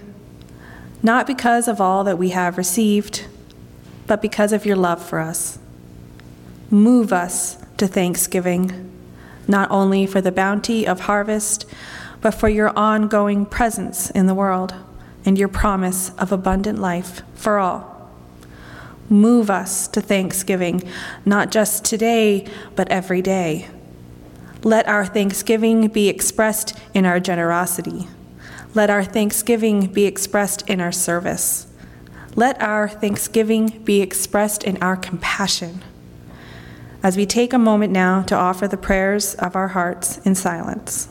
not 1.02 1.26
because 1.26 1.66
of 1.66 1.80
all 1.80 2.04
that 2.04 2.18
we 2.18 2.30
have 2.30 2.58
received, 2.58 3.24
but 4.06 4.20
because 4.20 4.52
of 4.52 4.66
your 4.66 4.76
love 4.76 5.02
for 5.02 5.20
us. 5.20 5.58
Move 6.70 7.14
us 7.14 7.56
to 7.78 7.86
thanksgiving, 7.86 8.90
not 9.48 9.70
only 9.70 10.04
for 10.04 10.20
the 10.20 10.30
bounty 10.30 10.86
of 10.86 11.00
harvest, 11.00 11.64
but 12.20 12.32
for 12.32 12.50
your 12.50 12.76
ongoing 12.78 13.46
presence 13.46 14.10
in 14.10 14.26
the 14.26 14.34
world 14.34 14.74
and 15.24 15.38
your 15.38 15.48
promise 15.48 16.10
of 16.18 16.30
abundant 16.30 16.78
life 16.78 17.22
for 17.34 17.58
all. 17.58 18.10
Move 19.08 19.48
us 19.48 19.88
to 19.88 20.02
thanksgiving, 20.02 20.82
not 21.24 21.50
just 21.50 21.86
today, 21.86 22.46
but 22.76 22.86
every 22.90 23.22
day. 23.22 23.66
Let 24.62 24.86
our 24.88 25.06
thanksgiving 25.06 25.88
be 25.88 26.08
expressed 26.08 26.78
in 26.92 27.06
our 27.06 27.18
generosity. 27.18 28.08
Let 28.74 28.90
our 28.90 29.02
thanksgiving 29.02 29.86
be 29.86 30.04
expressed 30.04 30.68
in 30.68 30.80
our 30.80 30.92
service. 30.92 31.66
Let 32.36 32.60
our 32.60 32.88
thanksgiving 32.88 33.80
be 33.84 34.00
expressed 34.00 34.62
in 34.62 34.76
our 34.82 34.96
compassion. 34.96 35.82
As 37.02 37.16
we 37.16 37.26
take 37.26 37.52
a 37.52 37.58
moment 37.58 37.92
now 37.92 38.22
to 38.22 38.36
offer 38.36 38.68
the 38.68 38.76
prayers 38.76 39.34
of 39.34 39.56
our 39.56 39.68
hearts 39.68 40.18
in 40.18 40.34
silence. 40.34 41.08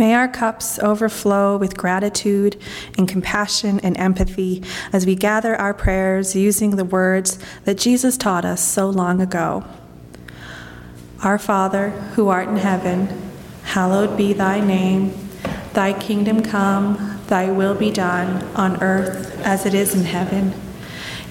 May 0.00 0.14
our 0.14 0.28
cups 0.28 0.78
overflow 0.78 1.58
with 1.58 1.76
gratitude 1.76 2.58
and 2.96 3.06
compassion 3.06 3.80
and 3.80 3.94
empathy 3.98 4.62
as 4.94 5.04
we 5.04 5.14
gather 5.14 5.54
our 5.54 5.74
prayers 5.74 6.34
using 6.34 6.76
the 6.76 6.86
words 6.86 7.38
that 7.66 7.76
Jesus 7.76 8.16
taught 8.16 8.46
us 8.46 8.66
so 8.66 8.88
long 8.88 9.20
ago. 9.20 9.62
Our 11.22 11.38
Father, 11.38 11.90
who 12.14 12.28
art 12.28 12.48
in 12.48 12.56
heaven, 12.56 13.30
hallowed 13.62 14.16
be 14.16 14.32
thy 14.32 14.60
name. 14.60 15.12
Thy 15.74 15.92
kingdom 15.92 16.42
come, 16.42 17.20
thy 17.26 17.50
will 17.50 17.74
be 17.74 17.90
done, 17.90 18.42
on 18.56 18.82
earth 18.82 19.38
as 19.44 19.66
it 19.66 19.74
is 19.74 19.94
in 19.94 20.04
heaven. 20.04 20.54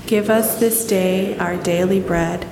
Give 0.05 0.29
us 0.29 0.59
this 0.59 0.85
day 0.85 1.35
our 1.39 1.57
daily 1.57 2.01
bread. 2.01 2.45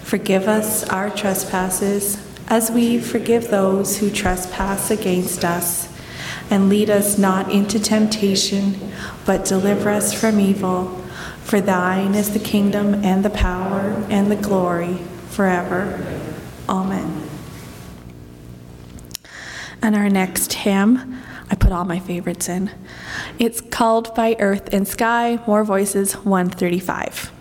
Forgive 0.00 0.48
us 0.48 0.88
our 0.88 1.10
trespasses 1.10 2.26
as 2.48 2.70
we 2.70 2.98
forgive 2.98 3.48
those 3.48 3.98
who 3.98 4.10
trespass 4.10 4.90
against 4.90 5.44
us. 5.44 5.88
And 6.50 6.70
lead 6.70 6.88
us 6.88 7.18
not 7.18 7.52
into 7.52 7.78
temptation, 7.78 8.90
but 9.26 9.44
deliver 9.44 9.90
us 9.90 10.14
from 10.14 10.40
evil. 10.40 10.86
For 11.44 11.60
thine 11.60 12.14
is 12.14 12.32
the 12.32 12.38
kingdom 12.38 13.04
and 13.04 13.22
the 13.22 13.30
power 13.30 14.02
and 14.08 14.30
the 14.30 14.36
glory 14.36 14.96
forever. 15.28 16.02
Amen. 16.68 17.28
And 19.82 19.94
our 19.94 20.08
next 20.08 20.54
hymn, 20.54 21.20
I 21.50 21.54
put 21.54 21.70
all 21.70 21.84
my 21.84 21.98
favorites 21.98 22.48
in. 22.48 22.70
It's 23.38 23.60
called 23.60 24.14
By 24.14 24.36
Earth 24.38 24.72
and 24.72 24.88
Sky, 24.88 25.38
More 25.46 25.64
Voices 25.64 26.14
135. 26.14 27.32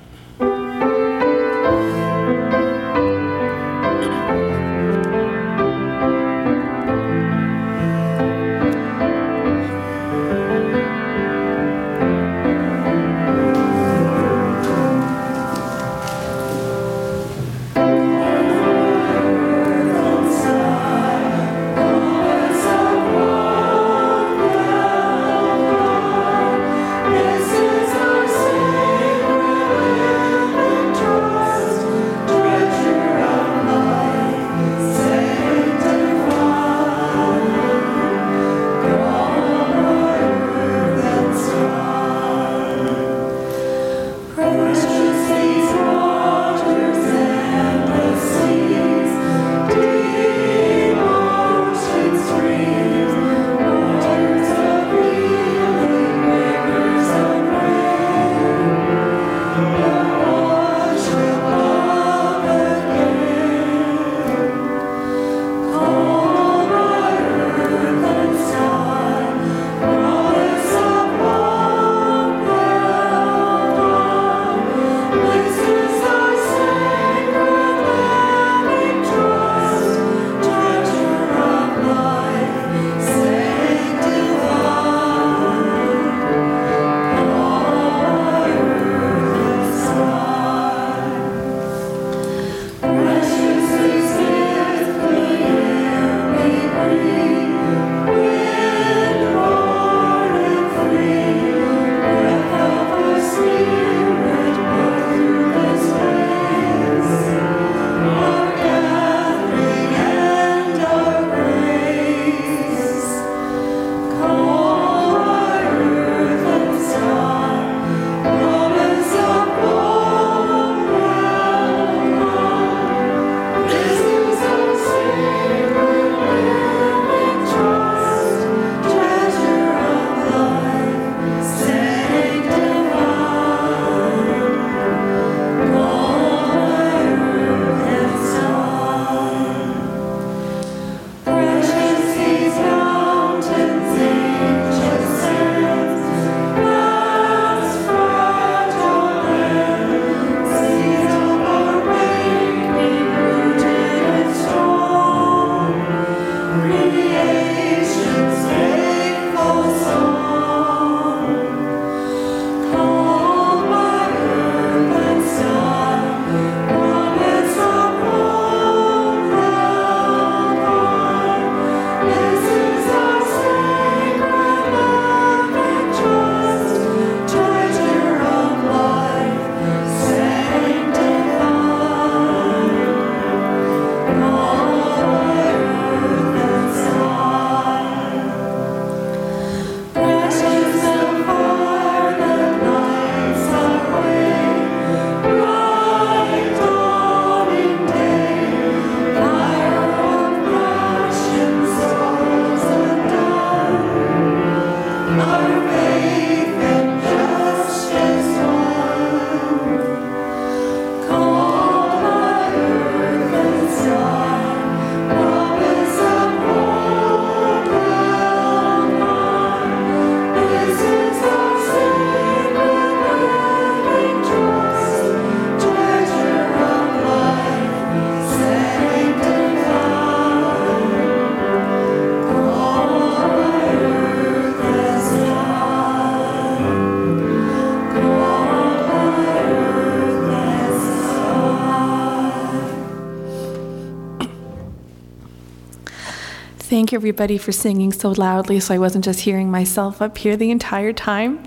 Thank 246.87 246.93
you, 246.93 246.99
everybody 246.99 247.37
for 247.37 247.51
singing 247.51 247.91
so 247.91 248.11
loudly 248.11 248.61
so 248.61 248.73
I 248.73 248.77
wasn't 248.77 249.03
just 249.03 249.19
hearing 249.19 249.51
myself 249.51 250.01
up 250.01 250.17
here 250.17 250.37
the 250.37 250.51
entire 250.51 250.93
time. 250.93 251.43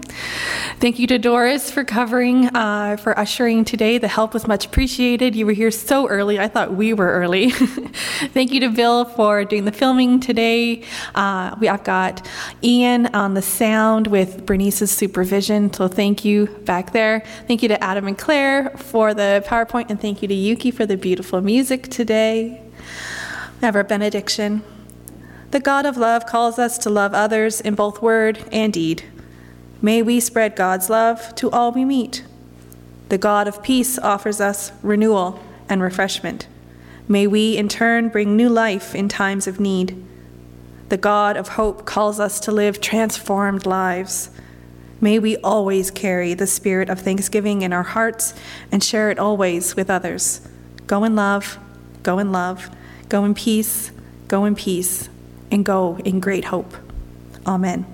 Thank 0.81 0.99
you 0.99 1.07
to 1.07 1.19
Doris 1.19 1.71
for 1.71 1.83
covering, 1.83 2.55
uh, 2.55 2.99
for 2.99 3.19
ushering 3.19 3.65
today. 3.65 3.97
The 3.97 4.07
help 4.07 4.35
was 4.35 4.47
much 4.47 4.67
appreciated. 4.67 5.35
You 5.35 5.47
were 5.47 5.53
here 5.53 5.71
so 5.71 6.07
early. 6.09 6.39
I 6.39 6.47
thought 6.47 6.75
we 6.75 6.93
were 6.93 7.11
early. 7.11 7.51
thank 8.35 8.53
you 8.53 8.61
to 8.61 8.69
Bill 8.69 9.07
for 9.07 9.47
doing 9.47 9.65
the 9.65 9.73
filming 9.73 10.21
today. 10.21 10.85
Uh, 11.15 11.57
we, 11.59 11.71
I've 11.71 11.85
got 11.85 12.29
Ian 12.63 13.07
on 13.15 13.33
the 13.33 13.41
sound 13.41 14.09
with 14.09 14.45
Bernice's 14.45 14.91
supervision, 14.91 15.73
so 15.73 15.89
thank 15.89 16.23
you 16.23 16.49
back 16.67 16.93
there. 16.93 17.25
Thank 17.47 17.63
you 17.63 17.69
to 17.71 17.83
Adam 17.83 18.07
and 18.07 18.19
Claire 18.19 18.77
for 18.77 19.15
the 19.15 19.43
PowerPoint, 19.47 19.89
and 19.89 19.99
thank 19.99 20.21
you 20.21 20.29
to 20.29 20.35
Yuki 20.35 20.71
for 20.71 20.85
the 20.85 20.99
beautiful 20.99 21.41
music 21.41 21.89
today. 21.89 22.61
Have 23.63 23.75
our 23.75 23.85
benediction. 23.85 24.63
The 25.51 25.61
God 25.61 25.85
of 25.85 25.97
love 25.97 26.27
calls 26.27 26.61
us 26.61 26.79
to 26.79 26.91
love 26.91 27.13
others 27.13 27.61
in 27.61 27.75
both 27.75 28.01
word 28.01 28.45
and 28.53 28.73
deed. 28.73 29.03
May 29.83 30.01
we 30.01 30.21
spread 30.21 30.55
God's 30.55 30.89
love 30.89 31.35
to 31.37 31.51
all 31.51 31.73
we 31.73 31.85
meet. 31.85 32.25
The 33.09 33.19
God 33.19 33.49
of 33.49 33.61
peace 33.61 33.99
offers 33.99 34.41
us 34.41 34.71
renewal 34.81 35.41
and 35.69 35.83
refreshment. 35.83 36.47
May 37.09 37.27
we, 37.27 37.57
in 37.57 37.69
turn, 37.69 38.11
bring 38.11 38.37
new 38.37 38.49
life 38.49 38.95
in 38.95 39.09
times 39.09 39.49
of 39.49 39.59
need. 39.59 40.01
The 40.89 40.97
God 40.97 41.37
of 41.37 41.49
hope 41.49 41.85
calls 41.85 42.21
us 42.21 42.39
to 42.41 42.53
live 42.53 42.81
transformed 42.81 43.67
lives. 43.67 44.31
May 45.01 45.19
we 45.19 45.37
always 45.39 45.91
carry 45.91 46.35
the 46.35 46.47
spirit 46.47 46.89
of 46.89 47.01
thanksgiving 47.01 47.63
in 47.63 47.73
our 47.73 47.83
hearts 47.83 48.35
and 48.71 48.85
share 48.85 49.11
it 49.11 49.19
always 49.19 49.75
with 49.75 49.91
others. 49.91 50.47
Go 50.87 51.03
in 51.03 51.17
love, 51.17 51.59
go 52.05 52.21
in 52.21 52.31
love, 52.31 52.71
go 53.09 53.25
in 53.25 53.35
peace, 53.35 53.91
go 54.29 54.45
in 54.45 54.55
peace, 54.55 55.09
and 55.51 55.65
go 55.65 55.99
in 56.05 56.21
great 56.21 56.47
hope. 56.47 56.75
Amen. 57.47 57.87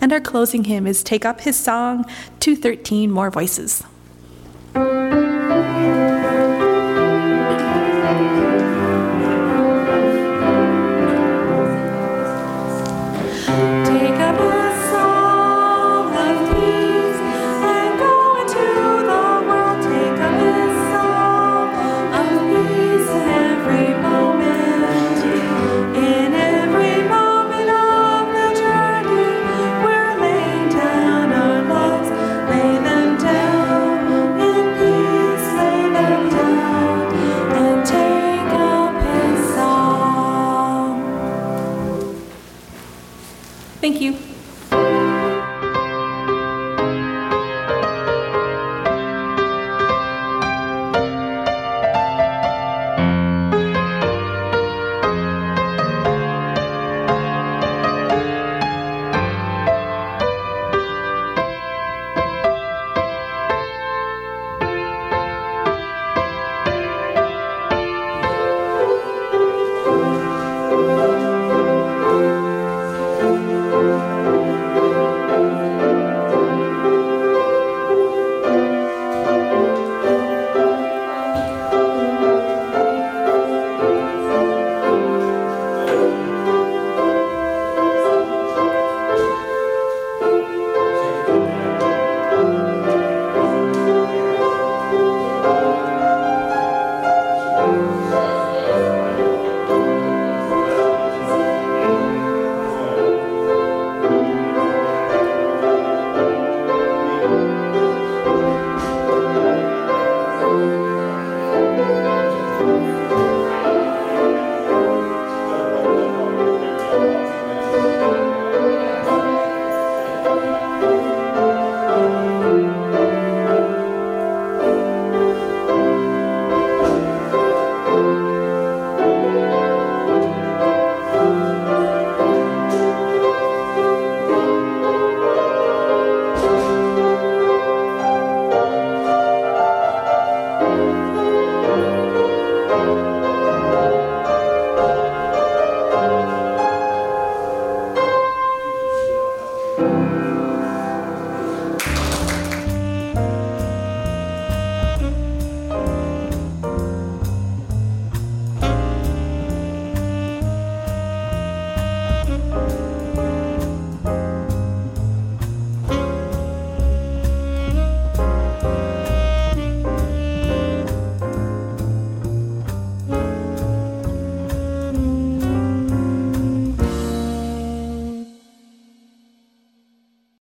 And 0.00 0.12
our 0.12 0.20
closing 0.20 0.64
hymn 0.64 0.86
is 0.86 1.02
Take 1.02 1.24
Up 1.24 1.42
His 1.42 1.56
Song, 1.56 2.04
213 2.40 3.10
More 3.10 3.30
Voices. 3.30 3.84